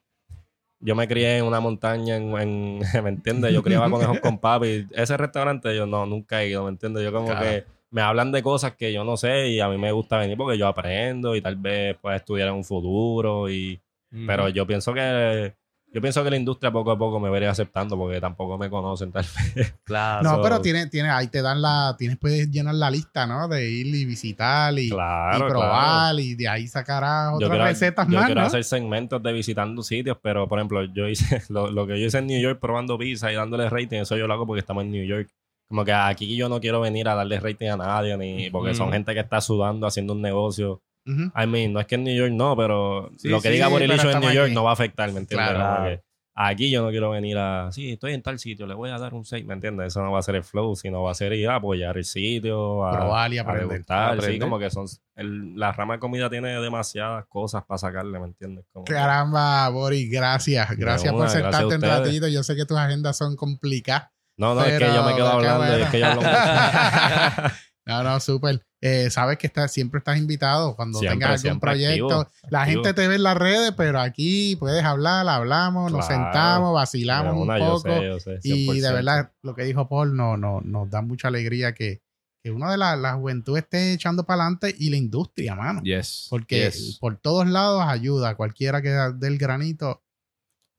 yo 0.81 0.95
me 0.95 1.07
crié 1.07 1.37
en 1.37 1.45
una 1.45 1.59
montaña, 1.59 2.15
en, 2.17 2.35
en- 2.37 2.79
¿me 3.03 3.09
entiendes? 3.09 3.53
Yo 3.53 3.63
criaba 3.63 3.89
conejos 3.89 4.19
con 4.19 4.37
papi, 4.39 4.87
ese 4.91 5.15
restaurante 5.17 5.75
yo 5.75 5.85
no, 5.85 6.05
nunca 6.05 6.41
he 6.43 6.49
ido, 6.49 6.63
¿me 6.63 6.69
entiendes? 6.69 7.03
Yo 7.03 7.11
como 7.11 7.27
Claro. 7.27 7.41
que 7.41 7.65
me 7.91 8.01
hablan 8.01 8.31
de 8.31 8.41
cosas 8.41 8.75
que 8.75 8.91
yo 8.93 9.03
no 9.03 9.17
sé 9.17 9.49
y 9.49 9.59
a 9.59 9.67
mí 9.67 9.77
me 9.77 9.91
gusta 9.91 10.17
venir 10.17 10.37
porque 10.37 10.57
yo 10.57 10.67
aprendo 10.67 11.35
y 11.35 11.41
tal 11.41 11.55
vez 11.57 11.97
pueda 11.97 12.15
estudiar 12.15 12.47
en 12.49 12.55
un 12.55 12.63
futuro 12.63 13.49
y... 13.49 13.79
Pero 14.27 14.49
yo 14.49 14.67
pienso 14.67 14.93
que 14.93 15.53
yo 15.93 15.99
pienso 16.01 16.23
que 16.23 16.29
la 16.29 16.37
industria 16.37 16.71
poco 16.71 16.91
a 16.91 16.97
poco 16.97 17.19
me 17.19 17.29
veré 17.29 17.47
aceptando 17.47 17.97
porque 17.97 18.21
tampoco 18.21 18.57
me 18.57 18.69
conocen 18.69 19.11
tal 19.11 19.25
vez. 19.55 19.75
Claro. 19.83 20.23
No, 20.23 20.41
pero 20.41 20.61
tiene, 20.61 20.87
tiene, 20.87 21.09
ahí 21.09 21.27
te 21.27 21.41
dan 21.41 21.61
la, 21.61 21.95
tienes, 21.97 22.17
puedes 22.17 22.49
llenar 22.49 22.75
la 22.75 22.89
lista, 22.89 23.27
¿no? 23.27 23.47
De 23.49 23.69
ir 23.69 23.87
y 23.87 24.05
visitar 24.05 24.77
y, 24.79 24.89
Claro, 24.89 25.45
y 25.45 25.49
probar 25.49 26.19
y 26.19 26.35
de 26.35 26.47
ahí 26.47 26.67
sacarás 26.67 27.31
Yo 27.31 27.35
otras 27.35 27.49
quiero, 27.49 27.65
recetas 27.65 28.07
yo 28.07 28.15
más, 28.15 28.25
quiero 28.25 28.41
¿no? 28.41 28.47
hacer 28.47 28.63
segmentos 28.63 29.21
de 29.21 29.33
visitando 29.33 29.83
sitios, 29.83 30.17
pero 30.21 30.47
por 30.47 30.59
ejemplo, 30.59 30.83
yo 30.85 31.09
hice 31.09 31.41
lo, 31.49 31.69
lo 31.69 31.85
que 31.85 31.99
yo 31.99 32.07
hice 32.07 32.19
en 32.19 32.27
New 32.27 32.41
York 32.41 32.59
probando 32.61 32.97
pizza 32.97 33.31
y 33.31 33.35
dándole 33.35 33.69
rating, 33.69 33.99
eso 33.99 34.15
yo 34.15 34.27
lo 34.27 34.33
hago 34.33 34.47
porque 34.47 34.61
estamos 34.61 34.83
en 34.83 34.91
New 34.91 35.05
York. 35.05 35.29
Como 35.67 35.83
que 35.85 35.93
aquí 35.93 36.35
yo 36.35 36.49
no 36.49 36.59
quiero 36.59 36.81
venir 36.81 37.07
a 37.07 37.15
darle 37.15 37.39
rating 37.39 37.69
a 37.69 37.77
nadie, 37.77 38.17
ni 38.17 38.49
porque 38.49 38.73
son 38.73 38.91
gente 38.91 39.13
que 39.13 39.21
está 39.21 39.39
sudando 39.39 39.87
haciendo 39.87 40.13
un 40.13 40.21
negocio. 40.21 40.81
Ujú. 41.05 41.31
I 41.35 41.47
mean, 41.47 41.73
no 41.73 41.79
es 41.79 41.87
que 41.87 41.95
en 41.95 42.03
New 42.03 42.15
York 42.15 42.31
no, 42.31 42.55
pero 42.55 43.09
Sí, 43.17 43.27
lo 43.29 43.41
que 43.41 43.47
sí, 43.49 43.53
diga 43.55 43.67
hecho 43.67 44.09
en 44.11 44.19
New 44.19 44.31
York 44.31 44.45
aquí. 44.47 44.53
no 44.55 44.63
va 44.63 44.69
a 44.71 44.73
afectar, 44.73 45.11
¿me 45.11 45.19
entiendes? 45.19 45.49
Claro. 45.49 46.01
Aquí 46.33 46.71
yo 46.71 46.81
no 46.81 46.91
quiero 46.91 47.09
venir 47.09 47.37
a, 47.37 47.69
sí, 47.73 47.91
estoy 47.91 48.13
en 48.13 48.21
tal 48.21 48.39
sitio, 48.39 48.65
le 48.65 48.73
voy 48.73 48.89
a 48.89 48.97
dar 48.97 49.13
un 49.13 49.25
6, 49.25 49.45
¿me 49.45 49.53
entiendes? 49.53 49.87
Eso 49.87 50.01
no 50.01 50.13
va 50.13 50.19
a 50.19 50.21
ser 50.23 50.35
el 50.35 50.45
flow, 50.45 50.75
sino 50.77 51.03
va 51.03 51.11
a 51.11 51.13
ser 51.13 51.33
ir 51.33 51.49
a 51.49 51.55
apoyar 51.55 51.97
el 51.97 52.05
sitio, 52.05 52.85
a, 52.87 52.91
Probar 52.99 53.33
y 53.33 53.37
a 53.37 53.41
aprender. 53.41 53.67
degustar, 53.67 54.13
sí, 54.13 54.19
Aprender. 54.19 54.41
como 54.41 54.57
que 54.57 54.69
son, 54.69 54.85
el- 55.15 55.59
la 55.59 55.73
rama 55.73 55.95
de 55.95 55.99
comida 55.99 56.29
tiene 56.29 56.49
demasiadas 56.61 57.25
cosas 57.27 57.63
para 57.65 57.77
sacarle, 57.79 58.17
¿me 58.17 58.27
entiendes? 58.27 58.65
Como 58.71 58.85
Caramba, 58.85 59.67
Boris, 59.69 60.09
gracias. 60.09 60.69
Gracias 60.77 61.11
por 61.11 61.21
una, 61.23 61.29
a 61.29 61.33
sentarte 61.33 61.75
un 61.75 61.81
ratito. 61.81 62.27
Yo 62.29 62.43
sé 62.43 62.55
que 62.55 62.65
tus 62.65 62.77
agendas 62.77 63.17
son 63.17 63.35
complicadas. 63.35 64.09
no, 64.37 64.55
no, 64.55 64.63
es 64.63 64.79
que 64.79 64.85
yo 64.85 65.03
me 65.03 65.13
quedo 65.15 65.27
hablando, 65.27 65.57
bueno. 65.67 65.83
es 65.83 65.89
que 65.89 65.99
yo 65.99 66.05
hablo 66.05 66.21
mucho. 66.21 66.31
No, 67.85 68.03
no, 68.03 68.19
súper. 68.19 68.63
Eh, 68.83 69.09
sabes 69.11 69.37
que 69.37 69.45
estás, 69.47 69.71
siempre 69.71 69.99
estás 69.99 70.17
invitado 70.17 70.75
cuando 70.75 70.97
Siempre, 70.99 71.19
tengas 71.19 71.45
algún 71.45 71.59
proyecto. 71.59 72.21
activo, 72.21 72.49
la 72.49 72.61
activo. 72.63 72.83
gente 72.83 72.93
te 73.01 73.07
ve 73.07 73.15
en 73.15 73.23
las 73.23 73.37
redes, 73.37 73.73
pero 73.77 73.99
aquí 73.99 74.55
puedes 74.55 74.83
hablar, 74.83 75.27
hablamos, 75.27 75.91
nos 75.91 76.05
Claro. 76.07 76.23
sentamos, 76.23 76.73
vacilamos 76.73 77.35
Una, 77.37 77.53
un 77.55 77.59
yo 77.59 77.65
poco. 77.67 77.81
sé, 77.89 78.05
yo 78.07 78.19
sé, 78.19 78.39
y 78.43 78.79
de 78.81 78.87
100%. 78.89 78.93
verdad, 78.93 79.31
lo 79.43 79.53
que 79.55 79.63
dijo 79.65 79.87
Paul 79.87 80.15
no, 80.15 80.35
no, 80.37 80.61
nos 80.61 80.89
da 80.89 81.01
mucha 81.01 81.27
alegría 81.27 81.73
que, 81.73 82.01
que 82.43 82.49
uno 82.49 82.71
de 82.71 82.77
la, 82.77 82.95
la 82.95 83.13
juventud 83.13 83.55
esté 83.57 83.93
echando 83.93 84.23
para 84.25 84.43
adelante 84.43 84.73
y 84.77 84.89
la 84.89 84.97
industria, 84.97 85.53
mano. 85.55 85.81
Yes. 85.83 86.25
Porque 86.31 86.65
yes. 86.71 86.97
por 86.99 87.17
todos 87.17 87.47
lados 87.47 87.83
ayuda. 87.87 88.33
Cualquiera 88.35 88.81
que 88.81 88.89
del 88.89 89.37
granito 89.37 90.01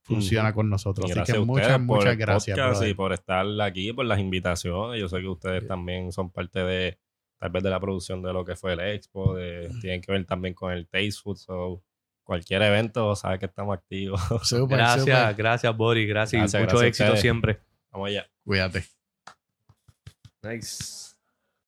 funciona 0.03 0.53
con 0.53 0.69
nosotros. 0.69 1.05
Así 1.07 1.15
gracias 1.15 1.39
que 1.39 1.45
muchas, 1.45 1.81
muchas 1.81 2.17
gracias. 2.17 2.59
podcast 2.59 2.87
y 2.87 2.95
por 2.95 3.13
estar 3.13 3.47
aquí, 3.61 3.93
por 3.93 4.07
las 4.07 4.19
invitaciones. 4.19 5.01
Yo 5.01 5.09
sé 5.09 5.21
que 5.21 5.29
ustedes 5.29 5.67
también 5.67 6.13
son 6.13 6.31
parte 6.31 6.61
de, 6.61 6.99
tal 7.39 7.51
vez 7.51 7.63
de 7.63 7.71
la 7.71 7.81
producción 7.81 8.23
de 8.23 8.33
lo 8.33 8.45
que 8.45 8.57
fue 8.57 8.75
el 8.75 8.81
expo, 8.81 9.35
de, 9.35 9.71
tienen 9.81 10.01
que 10.01 10.13
ver 10.13 10.25
también 10.25 10.55
con 10.55 10.73
el 10.73 10.87
Taste 10.89 11.13
Food, 11.13 11.37
so 11.37 11.83
cualquier 12.23 12.63
evento, 12.63 13.15
sabe 13.17 13.39
que 13.39 13.47
estamos 13.47 13.77
activos. 13.77 14.21
Gracias, 14.69 15.37
gracias, 15.37 15.77
Boris. 15.77 16.09
Gracias, 16.09 16.41
Gracias, 16.41 16.61
y 16.61 16.65
mucho 16.65 16.79
gracias 16.79 17.01
éxito 17.01 17.17
siempre. 17.17 17.61
Vamos 17.91 18.09
allá. 18.09 18.31
Cuídate. 18.45 18.85
Nice. 20.43 21.12